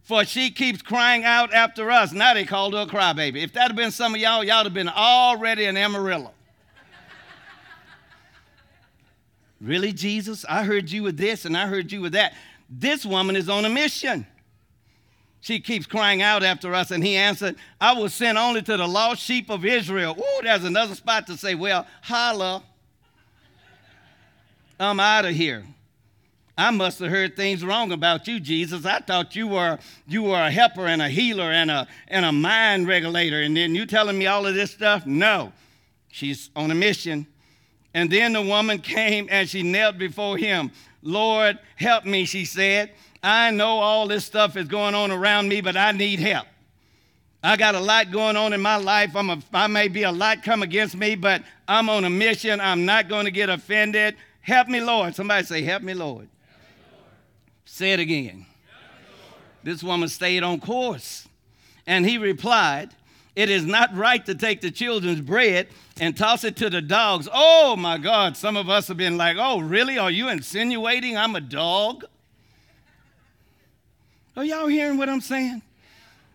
For 0.00 0.24
she 0.24 0.50
keeps 0.50 0.80
crying 0.80 1.24
out 1.24 1.52
after 1.52 1.90
us. 1.90 2.14
Now 2.14 2.32
they 2.32 2.46
called 2.46 2.72
her 2.72 2.80
a 2.80 2.86
crybaby. 2.86 3.44
If 3.44 3.52
that 3.52 3.66
had 3.66 3.76
been 3.76 3.90
some 3.90 4.14
of 4.14 4.20
y'all, 4.22 4.42
y'all 4.42 4.60
would 4.60 4.68
have 4.68 4.72
been 4.72 4.88
already 4.88 5.66
in 5.66 5.76
Amarillo. 5.76 6.32
really, 9.60 9.92
Jesus? 9.92 10.46
I 10.48 10.64
heard 10.64 10.90
you 10.90 11.02
with 11.02 11.18
this 11.18 11.44
and 11.44 11.54
I 11.54 11.66
heard 11.66 11.92
you 11.92 12.00
with 12.00 12.14
that. 12.14 12.32
This 12.70 13.04
woman 13.04 13.36
is 13.36 13.50
on 13.50 13.66
a 13.66 13.68
mission. 13.68 14.26
She 15.44 15.60
keeps 15.60 15.84
crying 15.84 16.22
out 16.22 16.42
after 16.42 16.72
us, 16.72 16.90
and 16.90 17.04
he 17.04 17.16
answered, 17.16 17.56
I 17.78 17.92
was 17.92 18.14
sent 18.14 18.38
only 18.38 18.62
to 18.62 18.78
the 18.78 18.88
lost 18.88 19.20
sheep 19.20 19.50
of 19.50 19.62
Israel. 19.62 20.16
Ooh, 20.18 20.42
there's 20.42 20.64
another 20.64 20.94
spot 20.94 21.26
to 21.26 21.36
say, 21.36 21.54
Well, 21.54 21.86
holla. 22.00 22.62
I'm 24.80 24.98
out 24.98 25.26
of 25.26 25.34
here. 25.34 25.62
I 26.56 26.70
must 26.70 26.98
have 27.00 27.10
heard 27.10 27.36
things 27.36 27.62
wrong 27.62 27.92
about 27.92 28.26
you, 28.26 28.40
Jesus. 28.40 28.86
I 28.86 29.00
thought 29.00 29.36
you 29.36 29.48
were 29.48 29.78
you 30.08 30.22
were 30.22 30.40
a 30.40 30.50
helper 30.50 30.86
and 30.86 31.02
a 31.02 31.10
healer 31.10 31.52
and 31.52 31.70
a 31.70 31.88
and 32.08 32.24
a 32.24 32.32
mind 32.32 32.88
regulator, 32.88 33.42
and 33.42 33.54
then 33.54 33.74
you 33.74 33.84
telling 33.84 34.16
me 34.18 34.26
all 34.26 34.46
of 34.46 34.54
this 34.54 34.70
stuff? 34.70 35.04
No. 35.04 35.52
She's 36.10 36.48
on 36.56 36.70
a 36.70 36.74
mission. 36.74 37.26
And 37.92 38.10
then 38.10 38.32
the 38.32 38.40
woman 38.40 38.78
came 38.96 39.28
and 39.30 39.46
she 39.46 39.62
knelt 39.62 39.98
before 39.98 40.38
him. 40.38 40.70
Lord, 41.02 41.58
help 41.76 42.06
me, 42.06 42.24
she 42.24 42.46
said. 42.46 42.92
I 43.24 43.50
know 43.50 43.80
all 43.80 44.06
this 44.06 44.24
stuff 44.24 44.54
is 44.56 44.68
going 44.68 44.94
on 44.94 45.10
around 45.10 45.48
me, 45.48 45.62
but 45.62 45.78
I 45.78 45.92
need 45.92 46.20
help. 46.20 46.46
I 47.42 47.56
got 47.56 47.74
a 47.74 47.80
lot 47.80 48.10
going 48.10 48.36
on 48.36 48.52
in 48.52 48.60
my 48.60 48.76
life. 48.76 49.16
I'm 49.16 49.30
a, 49.30 49.38
I 49.52 49.66
may 49.66 49.88
be 49.88 50.02
a 50.02 50.12
lot 50.12 50.42
come 50.42 50.62
against 50.62 50.94
me, 50.94 51.14
but 51.14 51.42
I'm 51.66 51.88
on 51.88 52.04
a 52.04 52.10
mission. 52.10 52.60
I'm 52.60 52.84
not 52.84 53.08
going 53.08 53.24
to 53.24 53.30
get 53.30 53.48
offended. 53.48 54.16
Help 54.42 54.68
me, 54.68 54.80
Lord. 54.80 55.14
Somebody 55.14 55.46
say, 55.46 55.62
Help 55.62 55.82
me, 55.82 55.94
Lord. 55.94 56.28
Help 56.48 56.60
me, 56.60 56.92
Lord. 56.92 57.10
Say 57.64 57.92
it 57.92 58.00
again. 58.00 58.44
This 59.62 59.82
woman 59.82 60.10
stayed 60.10 60.42
on 60.42 60.60
course. 60.60 61.26
And 61.86 62.06
he 62.06 62.18
replied, 62.18 62.90
It 63.34 63.48
is 63.48 63.64
not 63.64 63.94
right 63.96 64.24
to 64.26 64.34
take 64.34 64.60
the 64.60 64.70
children's 64.70 65.22
bread 65.22 65.68
and 65.98 66.14
toss 66.14 66.44
it 66.44 66.56
to 66.56 66.68
the 66.68 66.82
dogs. 66.82 67.26
Oh 67.32 67.74
my 67.74 67.96
God, 67.96 68.36
some 68.36 68.58
of 68.58 68.68
us 68.68 68.88
have 68.88 68.98
been 68.98 69.16
like, 69.16 69.38
Oh, 69.38 69.60
really? 69.60 69.96
Are 69.96 70.10
you 70.10 70.28
insinuating 70.28 71.16
I'm 71.16 71.36
a 71.36 71.40
dog? 71.40 72.04
Are 74.36 74.44
y'all 74.44 74.66
hearing 74.66 74.98
what 74.98 75.08
I'm 75.08 75.20
saying? 75.20 75.62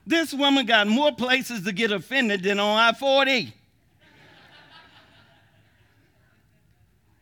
This 0.08 0.34
woman 0.34 0.66
got 0.66 0.88
more 0.88 1.12
places 1.12 1.64
to 1.66 1.72
get 1.72 1.92
offended 1.92 2.44
than 2.44 2.60
on 2.60 2.78
I 2.78 2.94
40. 2.94 3.54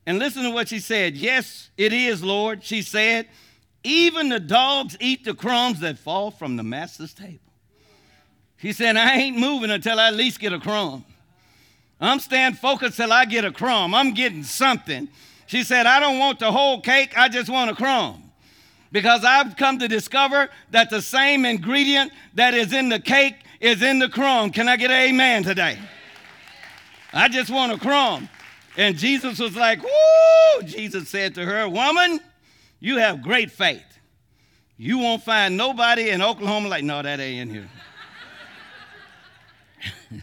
and 0.06 0.20
listen 0.20 0.44
to 0.44 0.52
what 0.52 0.70
she 0.70 0.80
said. 0.80 1.18
Yes, 1.18 1.70
it 1.78 1.92
is, 1.92 2.24
Lord. 2.24 2.64
She 2.64 2.82
said, 2.82 3.28
even 3.84 4.30
the 4.30 4.40
dogs 4.40 4.96
eat 5.00 5.26
the 5.26 5.34
crumbs 5.34 5.80
that 5.80 5.98
fall 5.98 6.32
from 6.32 6.56
the 6.56 6.64
master's 6.64 7.14
table. 7.14 7.40
She 8.58 8.72
said, 8.72 8.96
I 8.98 9.16
ain't 9.16 9.38
moving 9.38 9.72
until 9.72 10.00
I 10.00 10.08
at 10.08 10.16
least 10.16 10.40
get 10.40 10.54
a 10.54 10.60
crumb. 10.60 11.04
I'm 12.00 12.20
staying 12.20 12.54
focused 12.54 12.98
till 12.98 13.12
I 13.12 13.26
get 13.26 13.44
a 13.44 13.52
crumb. 13.52 13.94
I'm 13.94 14.14
getting 14.14 14.44
something. 14.44 15.10
She 15.48 15.64
said, 15.64 15.88
I 15.88 16.00
don't 16.00 16.20
want 16.20 16.40
the 16.40 16.52
whole 16.52 16.82
cake, 16.82 17.18
I 17.18 17.30
just 17.30 17.50
want 17.50 17.72
a 17.72 17.76
crumb 17.76 18.27
because 18.92 19.24
I've 19.24 19.56
come 19.56 19.80
to 19.80 19.88
discover 19.88 20.50
that 20.72 20.90
the 20.90 21.02
same 21.02 21.46
ingredient 21.46 22.12
that 22.36 22.54
is 22.54 22.74
in 22.74 22.90
the 22.90 23.00
cake 23.00 23.36
is 23.60 23.82
in 23.82 24.00
the 24.00 24.10
crumb. 24.10 24.52
Can 24.52 24.68
I 24.68 24.78
get 24.78 24.92
an 24.92 25.10
amen 25.10 25.44
today? 25.44 25.78
I 27.14 27.28
just 27.28 27.50
want 27.50 27.72
a 27.72 27.78
crumb. 27.78 28.30
And 28.78 28.98
Jesus 28.98 29.40
was 29.40 29.56
like, 29.56 29.82
Woo! 29.82 30.64
Jesus 30.64 31.10
said 31.10 31.36
to 31.36 31.46
her, 31.46 31.68
Woman, 31.68 32.20
you 32.80 32.98
have 32.98 33.22
great 33.22 33.52
faith. 33.52 33.84
You 34.78 35.00
won't 35.00 35.24
find 35.24 35.58
nobody 35.58 36.12
in 36.12 36.22
Oklahoma 36.22 36.70
like, 36.70 36.84
no, 36.84 37.02
that 37.02 37.20
ain't 37.20 37.50
in 37.50 37.68
here. 40.12 40.20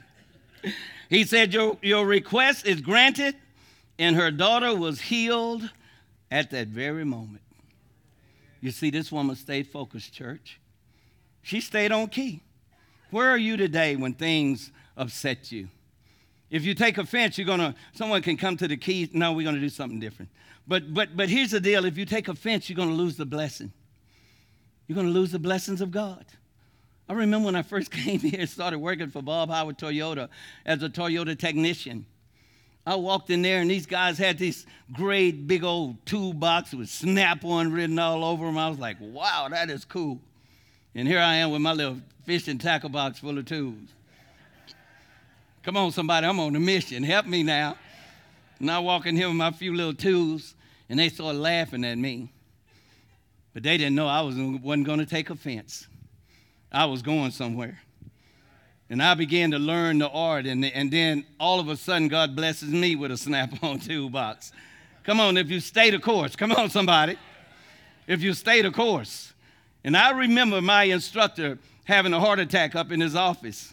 he 1.10 1.24
said, 1.24 1.52
your, 1.52 1.76
your 1.82 2.06
request 2.06 2.64
is 2.64 2.80
granted, 2.80 3.34
and 3.98 4.14
her 4.14 4.30
daughter 4.30 4.74
was 4.74 5.00
healed 5.00 5.68
at 6.30 6.52
that 6.52 6.68
very 6.68 7.04
moment. 7.04 7.42
You 8.64 8.70
see, 8.70 8.88
this 8.88 9.12
woman 9.12 9.36
stayed 9.36 9.66
focused, 9.66 10.14
church. 10.14 10.58
She 11.42 11.60
stayed 11.60 11.92
on 11.92 12.08
key. 12.08 12.40
Where 13.10 13.28
are 13.28 13.36
you 13.36 13.58
today 13.58 13.94
when 13.94 14.14
things 14.14 14.72
upset 14.96 15.52
you? 15.52 15.68
If 16.48 16.64
you 16.64 16.72
take 16.72 16.96
offense, 16.96 17.36
you're 17.36 17.46
gonna 17.46 17.74
someone 17.92 18.22
can 18.22 18.38
come 18.38 18.56
to 18.56 18.66
the 18.66 18.78
key. 18.78 19.10
No, 19.12 19.32
we're 19.32 19.44
gonna 19.44 19.60
do 19.60 19.68
something 19.68 20.00
different. 20.00 20.30
But 20.66 20.94
but 20.94 21.14
but 21.14 21.28
here's 21.28 21.50
the 21.50 21.60
deal: 21.60 21.84
if 21.84 21.98
you 21.98 22.06
take 22.06 22.26
offense, 22.28 22.70
you're 22.70 22.76
gonna 22.76 22.94
lose 22.94 23.18
the 23.18 23.26
blessing. 23.26 23.70
You're 24.86 24.96
gonna 24.96 25.10
lose 25.10 25.32
the 25.32 25.38
blessings 25.38 25.82
of 25.82 25.90
God. 25.90 26.24
I 27.06 27.12
remember 27.12 27.44
when 27.44 27.56
I 27.56 27.62
first 27.62 27.90
came 27.90 28.20
here 28.20 28.40
and 28.40 28.48
started 28.48 28.78
working 28.78 29.10
for 29.10 29.20
Bob 29.20 29.50
Howard 29.50 29.76
Toyota 29.76 30.30
as 30.64 30.82
a 30.82 30.88
Toyota 30.88 31.38
technician. 31.38 32.06
I 32.86 32.96
walked 32.96 33.30
in 33.30 33.42
there 33.42 33.60
and 33.60 33.70
these 33.70 33.86
guys 33.86 34.18
had 34.18 34.38
this 34.38 34.66
great 34.92 35.46
big 35.46 35.64
old 35.64 36.04
toolbox 36.04 36.74
with 36.74 36.90
Snap 36.90 37.44
on 37.44 37.72
written 37.72 37.98
all 37.98 38.24
over 38.24 38.44
them. 38.44 38.58
I 38.58 38.68
was 38.68 38.78
like, 38.78 38.98
wow, 39.00 39.48
that 39.50 39.70
is 39.70 39.84
cool. 39.84 40.20
And 40.94 41.08
here 41.08 41.18
I 41.18 41.36
am 41.36 41.50
with 41.50 41.62
my 41.62 41.72
little 41.72 41.98
fishing 42.24 42.58
tackle 42.58 42.90
box 42.90 43.18
full 43.18 43.38
of 43.38 43.46
tools. 43.46 43.88
Come 45.62 45.78
on, 45.78 45.92
somebody, 45.92 46.26
I'm 46.26 46.38
on 46.40 46.54
a 46.54 46.60
mission. 46.60 47.02
Help 47.02 47.26
me 47.26 47.42
now. 47.42 47.76
And 48.60 48.70
I 48.70 48.78
walk 48.80 49.06
in 49.06 49.16
here 49.16 49.28
with 49.28 49.36
my 49.36 49.50
few 49.50 49.74
little 49.74 49.94
tools, 49.94 50.54
and 50.90 50.98
they 50.98 51.08
started 51.08 51.38
laughing 51.38 51.84
at 51.84 51.96
me. 51.96 52.30
But 53.54 53.62
they 53.62 53.78
didn't 53.78 53.94
know 53.94 54.06
I 54.06 54.20
was, 54.20 54.36
wasn't 54.36 54.86
going 54.86 54.98
to 54.98 55.06
take 55.06 55.30
offense. 55.30 55.86
I 56.70 56.84
was 56.84 57.02
going 57.02 57.30
somewhere. 57.30 57.80
And 58.90 59.02
I 59.02 59.14
began 59.14 59.50
to 59.52 59.58
learn 59.58 59.98
the 59.98 60.08
art, 60.08 60.46
and, 60.46 60.64
and 60.64 60.90
then 60.90 61.24
all 61.40 61.58
of 61.58 61.68
a 61.68 61.76
sudden, 61.76 62.08
God 62.08 62.36
blesses 62.36 62.68
me 62.68 62.96
with 62.96 63.10
a 63.10 63.16
snap 63.16 63.50
on 63.62 63.78
toolbox. 63.78 64.52
Come 65.04 65.20
on, 65.20 65.36
if 65.36 65.50
you 65.50 65.60
stay 65.60 65.90
the 65.90 65.98
course, 65.98 66.36
come 66.36 66.52
on, 66.52 66.70
somebody. 66.70 67.16
If 68.06 68.22
you 68.22 68.34
stay 68.34 68.62
the 68.62 68.70
course. 68.70 69.32
And 69.82 69.96
I 69.96 70.10
remember 70.10 70.60
my 70.60 70.84
instructor 70.84 71.58
having 71.84 72.12
a 72.12 72.20
heart 72.20 72.38
attack 72.38 72.74
up 72.74 72.90
in 72.90 73.00
his 73.00 73.14
office. 73.14 73.72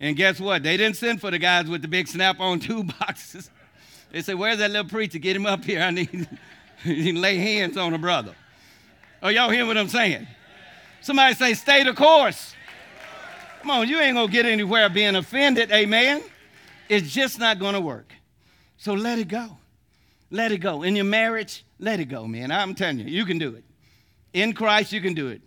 And 0.00 0.16
guess 0.16 0.40
what? 0.40 0.64
They 0.64 0.76
didn't 0.76 0.96
send 0.96 1.20
for 1.20 1.30
the 1.30 1.38
guys 1.38 1.68
with 1.68 1.82
the 1.82 1.88
big 1.88 2.08
snap 2.08 2.40
on 2.40 2.60
toolboxes. 2.60 3.48
They 4.10 4.20
said, 4.20 4.36
Where's 4.36 4.58
that 4.58 4.70
little 4.70 4.88
preacher? 4.88 5.18
Get 5.18 5.36
him 5.36 5.46
up 5.46 5.64
here. 5.64 5.80
I 5.80 5.90
need 5.90 6.28
to 6.84 7.12
lay 7.12 7.36
hands 7.36 7.76
on 7.76 7.94
a 7.94 7.98
brother. 7.98 8.34
Oh, 9.22 9.28
y'all 9.28 9.50
hear 9.50 9.64
what 9.64 9.78
I'm 9.78 9.88
saying? 9.88 10.26
Somebody 11.00 11.34
say, 11.34 11.54
Stay 11.54 11.84
the 11.84 11.94
course. 11.94 12.54
Come 13.62 13.70
on, 13.70 13.88
you 13.88 14.00
ain't 14.00 14.16
gonna 14.16 14.30
get 14.30 14.44
anywhere 14.44 14.88
being 14.88 15.14
offended, 15.14 15.70
amen? 15.70 16.20
It's 16.88 17.12
just 17.12 17.38
not 17.38 17.60
gonna 17.60 17.80
work. 17.80 18.12
So 18.76 18.92
let 18.92 19.20
it 19.20 19.28
go. 19.28 19.56
Let 20.32 20.50
it 20.50 20.58
go. 20.58 20.82
In 20.82 20.96
your 20.96 21.04
marriage, 21.04 21.64
let 21.78 22.00
it 22.00 22.06
go, 22.06 22.26
man. 22.26 22.50
I'm 22.50 22.74
telling 22.74 22.98
you, 22.98 23.04
you 23.04 23.24
can 23.24 23.38
do 23.38 23.54
it. 23.54 23.62
In 24.32 24.52
Christ, 24.52 24.92
you 24.92 25.00
can 25.00 25.14
do 25.14 25.28
it. 25.28 25.42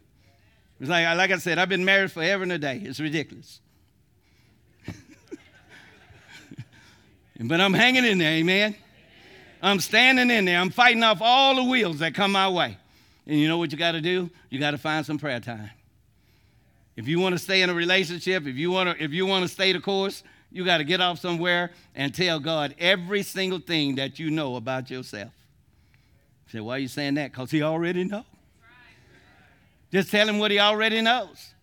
It's 0.80 0.90
like, 0.90 1.06
like 1.18 1.32
I 1.32 1.38
said, 1.40 1.58
I've 1.58 1.68
been 1.68 1.84
married 1.84 2.10
forever 2.10 2.44
and 2.44 2.54
a 2.54 2.58
day. 2.58 2.82
It's 2.86 3.02
ridiculous. 3.02 3.60
but 7.42 7.60
I'm 7.60 7.74
hanging 7.74 8.06
in 8.06 8.18
there, 8.18 8.32
amen? 8.32 8.76
I'm 9.62 9.82
standing 9.82 10.32
in 10.32 10.46
there. 10.46 10.60
I'm 10.60 10.70
fighting 10.70 11.04
off 11.04 11.22
all 11.22 11.56
the 11.56 11.66
wheels 11.66 12.00
that 12.00 12.16
come 12.16 12.32
my 12.32 12.48
way. 12.48 12.78
And 13.28 13.38
you 13.38 13.50
know 13.50 13.58
what 13.58 13.74
you 13.74 13.78
got 13.78 13.92
to 13.92 14.02
do? 14.02 14.30
You 14.50 14.60
got 14.60 14.72
to 14.72 14.78
find 14.78 15.06
some 15.06 15.18
prayer 15.18 15.42
time. 15.42 15.70
If 16.96 17.08
you 17.08 17.20
want 17.20 17.34
to 17.34 17.40
stay 17.40 17.62
in 17.62 17.70
a 17.70 17.74
relationship, 17.74 18.48
if 18.48 18.56
you 18.56 18.72
want 18.72 18.98
to, 18.98 19.04
if 19.04 19.12
you 19.12 19.26
want 19.26 19.44
to 19.44 19.50
stay 19.50 19.74
the 19.74 19.80
course, 19.80 20.24
you 20.52 20.64
got 20.64 20.78
to 20.78 20.86
get 20.86 21.02
off 21.02 21.20
somewhere 21.20 21.72
and 21.94 22.16
tell 22.16 22.40
God 22.40 22.76
every 22.80 23.24
single 23.24 23.60
thing 23.60 23.96
that 23.96 24.20
you 24.20 24.32
know 24.32 24.56
about 24.56 24.90
yourself. 24.90 25.32
say, 26.48 26.62
why 26.62 26.76
are 26.76 26.80
you 26.80 26.88
saying 26.88 27.16
that? 27.16 27.32
Because 27.32 27.52
he 27.52 27.62
already 27.62 28.06
knows. 28.06 28.24
Just 29.92 30.12
tell 30.12 30.28
him 30.28 30.40
what 30.40 30.52
he 30.52 30.60
already 30.60 31.02
knows. 31.02 31.54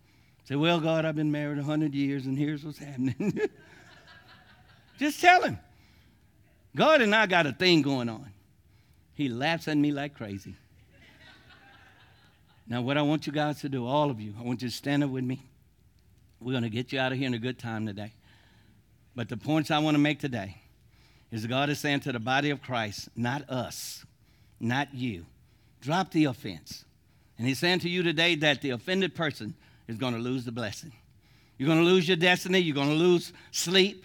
Say, 0.45 0.57
well, 0.57 0.81
God, 0.81 1.05
I've 1.05 1.17
been 1.17 1.33
married 1.33 1.57
100 1.57 1.95
years 1.95 2.27
and 2.27 2.37
here's 2.37 2.65
what's 2.65 2.79
happening. 2.79 3.41
Just 4.99 5.21
tell 5.21 5.43
him. 5.43 5.59
God 6.77 7.01
and 7.01 7.15
I 7.15 7.27
got 7.27 7.47
a 7.47 7.53
thing 7.53 7.83
going 7.83 8.09
on. 8.09 8.31
He 9.15 9.29
laughs 9.29 9.69
at 9.69 9.77
me 9.77 9.93
like 9.93 10.15
crazy. 10.15 10.55
Now, 12.67 12.81
what 12.83 12.97
I 12.97 13.03
want 13.03 13.27
you 13.27 13.33
guys 13.33 13.61
to 13.61 13.69
do, 13.69 13.87
all 13.87 14.11
of 14.11 14.21
you, 14.21 14.35
I 14.39 14.43
want 14.43 14.63
you 14.63 14.69
to 14.69 14.75
stand 14.75 15.03
up 15.03 15.11
with 15.11 15.25
me. 15.25 15.43
We're 16.41 16.53
going 16.53 16.63
to 16.63 16.71
get 16.71 16.93
you 16.93 17.01
out 17.01 17.13
of 17.13 17.19
here 17.19 17.27
in 17.27 17.35
a 17.35 17.39
good 17.39 17.59
time 17.59 17.87
today. 17.87 18.13
But 19.15 19.29
the 19.29 19.37
points 19.37 19.71
I 19.71 19.79
want 19.79 19.95
to 19.95 20.01
make 20.01 20.21
today 20.21 20.57
is 21.31 21.47
God 21.47 21.71
is 21.71 21.79
saying 21.79 22.01
to 22.01 22.13
the 22.13 22.21
body 22.21 22.51
of 22.51 22.63
Christ, 22.63 23.09
not 23.17 23.49
us, 23.49 24.05
not 24.61 24.95
you, 24.95 25.27
drop 25.81 26.11
the 26.11 26.25
offense. 26.25 26.85
And 27.39 27.47
He's 27.47 27.59
saying 27.59 27.81
to 27.81 27.89
you 27.89 28.03
today 28.03 28.35
that 28.37 28.63
the 28.63 28.71
offended 28.71 29.15
person 29.15 29.55
is 29.89 29.97
going 29.97 30.15
to 30.15 30.21
lose 30.21 30.45
the 30.45 30.53
blessing. 30.53 30.93
You're 31.59 31.69
going 31.69 31.81
to 31.81 31.85
lose 31.85 32.09
your 32.09 32.17
destiny. 32.17 32.59
You're 32.59 32.75
going 32.75 32.89
to 32.89 32.95
lose 32.95 33.33
sleep. 33.51 34.05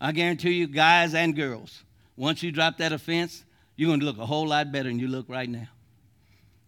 I 0.00 0.12
guarantee 0.12 0.52
you, 0.52 0.66
guys 0.66 1.14
and 1.14 1.34
girls, 1.34 1.82
once 2.16 2.42
you 2.42 2.52
drop 2.52 2.78
that 2.78 2.92
offense, 2.92 3.44
you're 3.76 3.88
going 3.88 4.00
to 4.00 4.06
look 4.06 4.18
a 4.18 4.26
whole 4.26 4.46
lot 4.46 4.72
better 4.72 4.88
than 4.88 4.98
you 4.98 5.08
look 5.08 5.28
right 5.28 5.48
now. 5.48 5.68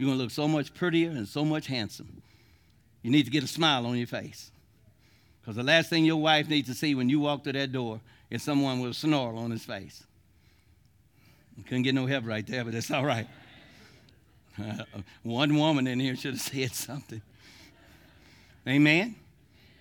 You're 0.00 0.06
going 0.06 0.16
to 0.16 0.22
look 0.22 0.30
so 0.30 0.48
much 0.48 0.72
prettier 0.72 1.10
and 1.10 1.28
so 1.28 1.44
much 1.44 1.66
handsome. 1.66 2.22
You 3.02 3.10
need 3.10 3.24
to 3.24 3.30
get 3.30 3.44
a 3.44 3.46
smile 3.46 3.84
on 3.84 3.98
your 3.98 4.06
face. 4.06 4.50
Because 5.42 5.56
the 5.56 5.62
last 5.62 5.90
thing 5.90 6.06
your 6.06 6.16
wife 6.16 6.48
needs 6.48 6.68
to 6.68 6.74
see 6.74 6.94
when 6.94 7.10
you 7.10 7.20
walk 7.20 7.44
through 7.44 7.52
that 7.52 7.70
door 7.70 8.00
is 8.30 8.42
someone 8.42 8.80
with 8.80 8.92
a 8.92 8.94
snarl 8.94 9.36
on 9.36 9.50
his 9.50 9.62
face. 9.62 10.02
You 11.54 11.64
couldn't 11.64 11.82
get 11.82 11.94
no 11.94 12.06
help 12.06 12.26
right 12.26 12.46
there, 12.46 12.64
but 12.64 12.72
that's 12.72 12.90
all 12.90 13.04
right. 13.04 13.28
One 15.22 15.54
woman 15.54 15.86
in 15.86 16.00
here 16.00 16.16
should 16.16 16.32
have 16.32 16.40
said 16.40 16.72
something. 16.72 17.20
Amen. 18.66 19.16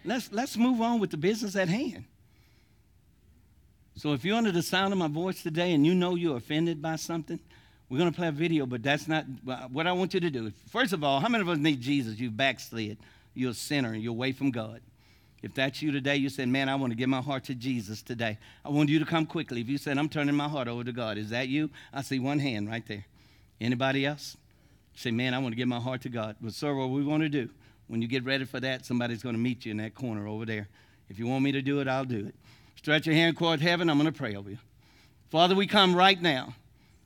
Let's, 0.03 0.33
let's 0.33 0.57
move 0.57 0.81
on 0.81 0.99
with 0.99 1.11
the 1.11 1.17
business 1.17 1.55
at 1.55 1.69
hand. 1.69 2.03
So 3.95 4.11
if 4.11 4.25
you're 4.25 4.35
under 4.35 4.51
the 4.51 4.63
sound 4.63 4.91
of 4.91 4.99
my 4.99 5.07
voice 5.07 5.41
today 5.41 5.71
and 5.71 5.85
you 5.85 5.95
know 5.95 6.15
you're 6.15 6.35
offended 6.35 6.81
by 6.81 6.97
something, 6.97 7.39
we're 7.89 7.97
going 7.97 8.11
to 8.11 8.15
play 8.15 8.27
a 8.27 8.31
video, 8.31 8.67
but 8.67 8.83
that's 8.83 9.07
not 9.07 9.25
uh, 9.47 9.67
what 9.67 9.87
I 9.87 9.91
want 9.93 10.13
you 10.13 10.19
to 10.19 10.29
do. 10.29 10.51
First 10.69 10.93
of 10.93 11.03
all, 11.03 11.19
how 11.19 11.27
many 11.27 11.41
of 11.41 11.49
us 11.49 11.57
need 11.57 11.81
Jesus? 11.81 12.19
You 12.19 12.29
backslid. 12.29 12.97
You're 13.33 13.51
a 13.51 13.55
sinner. 13.55 13.95
You're 13.95 14.11
away 14.11 14.31
from 14.31 14.51
God. 14.51 14.81
If 15.41 15.53
that's 15.55 15.81
you 15.81 15.91
today, 15.91 16.17
you 16.17 16.29
said, 16.29 16.49
Man, 16.49 16.69
I 16.69 16.75
want 16.75 16.91
to 16.91 16.97
give 16.97 17.09
my 17.09 17.21
heart 17.21 17.45
to 17.45 17.55
Jesus 17.55 18.01
today. 18.01 18.37
I 18.63 18.69
want 18.69 18.89
you 18.89 18.99
to 18.99 19.05
come 19.05 19.25
quickly. 19.25 19.61
If 19.61 19.69
you 19.69 19.77
said, 19.77 19.97
I'm 19.97 20.09
turning 20.09 20.35
my 20.35 20.47
heart 20.47 20.67
over 20.67 20.83
to 20.83 20.91
God, 20.91 21.17
is 21.17 21.29
that 21.29 21.47
you? 21.47 21.69
I 21.93 22.01
see 22.01 22.19
one 22.19 22.39
hand 22.39 22.69
right 22.69 22.85
there. 22.87 23.05
Anybody 23.59 24.05
else? 24.05 24.37
Say, 24.95 25.11
Man, 25.11 25.33
I 25.33 25.39
want 25.39 25.53
to 25.53 25.55
give 25.55 25.67
my 25.67 25.79
heart 25.79 26.01
to 26.01 26.09
God. 26.09 26.35
But, 26.41 26.53
sir, 26.53 26.75
what 26.75 26.89
we 26.89 27.03
want 27.03 27.23
to 27.23 27.29
do, 27.29 27.49
when 27.87 28.01
you 28.01 28.07
get 28.07 28.23
ready 28.25 28.45
for 28.45 28.59
that, 28.59 28.85
somebody's 28.85 29.23
going 29.23 29.33
to 29.35 29.39
meet 29.39 29.65
you 29.65 29.71
in 29.71 29.77
that 29.77 29.95
corner 29.95 30.27
over 30.27 30.45
there. 30.45 30.67
If 31.09 31.17
you 31.17 31.25
want 31.25 31.43
me 31.43 31.53
to 31.53 31.61
do 31.61 31.79
it, 31.79 31.87
I'll 31.87 32.05
do 32.05 32.27
it. 32.27 32.35
Stretch 32.75 33.07
your 33.07 33.15
hand 33.15 33.37
toward 33.37 33.61
heaven. 33.61 33.89
I'm 33.89 33.97
going 33.97 34.11
to 34.11 34.17
pray 34.17 34.35
over 34.35 34.49
you. 34.49 34.59
Father, 35.31 35.55
we 35.55 35.65
come 35.65 35.95
right 35.95 36.21
now 36.21 36.53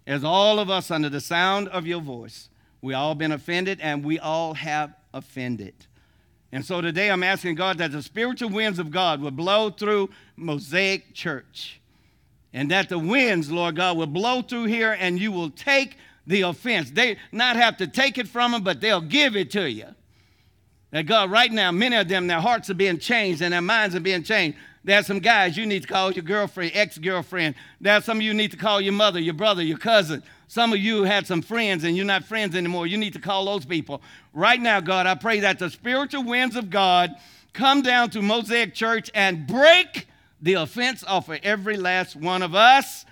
as 0.06 0.24
all 0.24 0.60
of 0.60 0.70
us 0.70 0.92
under 0.92 1.10
the 1.10 1.22
sound 1.22 1.68
of 1.70 1.88
your 1.88 2.02
voice. 2.02 2.50
We 2.82 2.94
all 2.94 3.16
been 3.16 3.32
offended 3.32 3.80
and 3.82 4.04
we 4.04 4.20
all 4.20 4.54
have 4.56 4.94
offended. 5.14 5.74
And 6.52 6.66
so 6.66 6.82
today 6.82 7.10
I'm 7.10 7.24
asking 7.24 7.56
God 7.56 7.78
that 7.80 7.92
the 7.92 8.04
spiritual 8.04 8.50
winds 8.50 8.78
of 8.78 8.92
God 8.92 9.22
will 9.22 9.32
blow 9.32 9.70
through 9.70 10.10
Mosaic 10.36 11.14
Church. 11.14 11.80
And 12.54 12.70
that 12.70 12.90
the 12.90 13.00
winds, 13.00 13.52
Lord 13.52 13.76
God, 13.76 13.98
will 13.98 14.06
blow 14.06 14.42
through 14.42 14.66
here 14.66 14.96
and 15.00 15.20
you 15.20 15.32
will 15.32 15.50
take 15.50 15.98
the 16.28 16.42
offense. 16.42 16.92
They 16.92 17.18
not 17.32 17.56
have 17.56 17.78
to 17.78 17.88
take 17.88 18.18
it 18.18 18.28
from 18.28 18.52
them, 18.52 18.64
but 18.64 18.82
they'll 18.82 19.02
give 19.02 19.36
it 19.36 19.50
to 19.52 19.70
you. 19.70 19.88
That 20.92 21.08
God, 21.08 21.32
right 21.32 21.52
now, 21.52 21.72
many 21.72 21.96
of 21.96 22.08
them, 22.08 22.28
their 22.28 22.40
hearts 22.40 22.70
are 22.70 22.76
being 22.76 23.00
changed 23.00 23.42
and 23.42 23.52
their 23.52 23.62
minds 23.62 23.96
are 23.96 24.00
being 24.00 24.22
changed. 24.22 24.58
There's 24.84 25.08
some 25.08 25.20
guys 25.20 25.56
you 25.56 25.66
need 25.66 25.84
to 25.84 25.88
call 25.88 26.12
your 26.12 26.24
girlfriend, 26.24 26.72
ex 26.74 26.98
girlfriend. 26.98 27.56
There's 27.80 28.04
some 28.04 28.18
of 28.18 28.24
you 28.24 28.34
need 28.34 28.52
to 28.52 28.58
call 28.58 28.82
your 28.82 28.94
mother, 28.94 29.20
your 29.20 29.34
brother, 29.34 29.64
your 29.64 29.78
cousin. 29.78 30.24
Some 30.48 30.74
of 30.74 30.80
you 30.80 31.04
had 31.04 31.26
some 31.26 31.42
friends 31.42 31.84
and 31.84 31.96
you're 31.96 32.06
not 32.06 32.26
friends 32.26 32.56
anymore. 32.56 32.86
You 32.86 32.98
need 32.98 33.14
to 33.14 33.20
call 33.20 33.46
those 33.46 33.66
people. 33.66 34.02
Right 34.34 34.60
now, 34.60 34.82
God, 34.82 35.08
I 35.08 35.16
pray 35.16 35.40
that 35.40 35.58
the 35.58 35.70
spiritual 35.70 36.24
winds 36.24 36.56
of 36.56 36.70
God 36.70 37.12
come 37.54 37.82
down 37.82 38.10
to 38.12 38.22
Mosaic 38.22 38.74
Church 38.74 39.10
and 39.16 39.48
break 39.48 40.08
the 40.42 40.56
offense 40.56 41.04
off 41.06 41.30
of 41.30 41.40
every 41.44 41.78
last 41.78 42.16
one 42.16 42.42
of 42.42 42.54
us. 42.54 43.06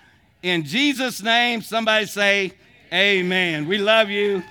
In 0.43 0.63
Jesus' 0.63 1.24
name, 1.24 1.61
somebody 1.61 2.05
say, 2.05 2.53
Amen. 2.93 3.67
We 3.67 3.78
love 3.78 4.09
you. 4.09 4.43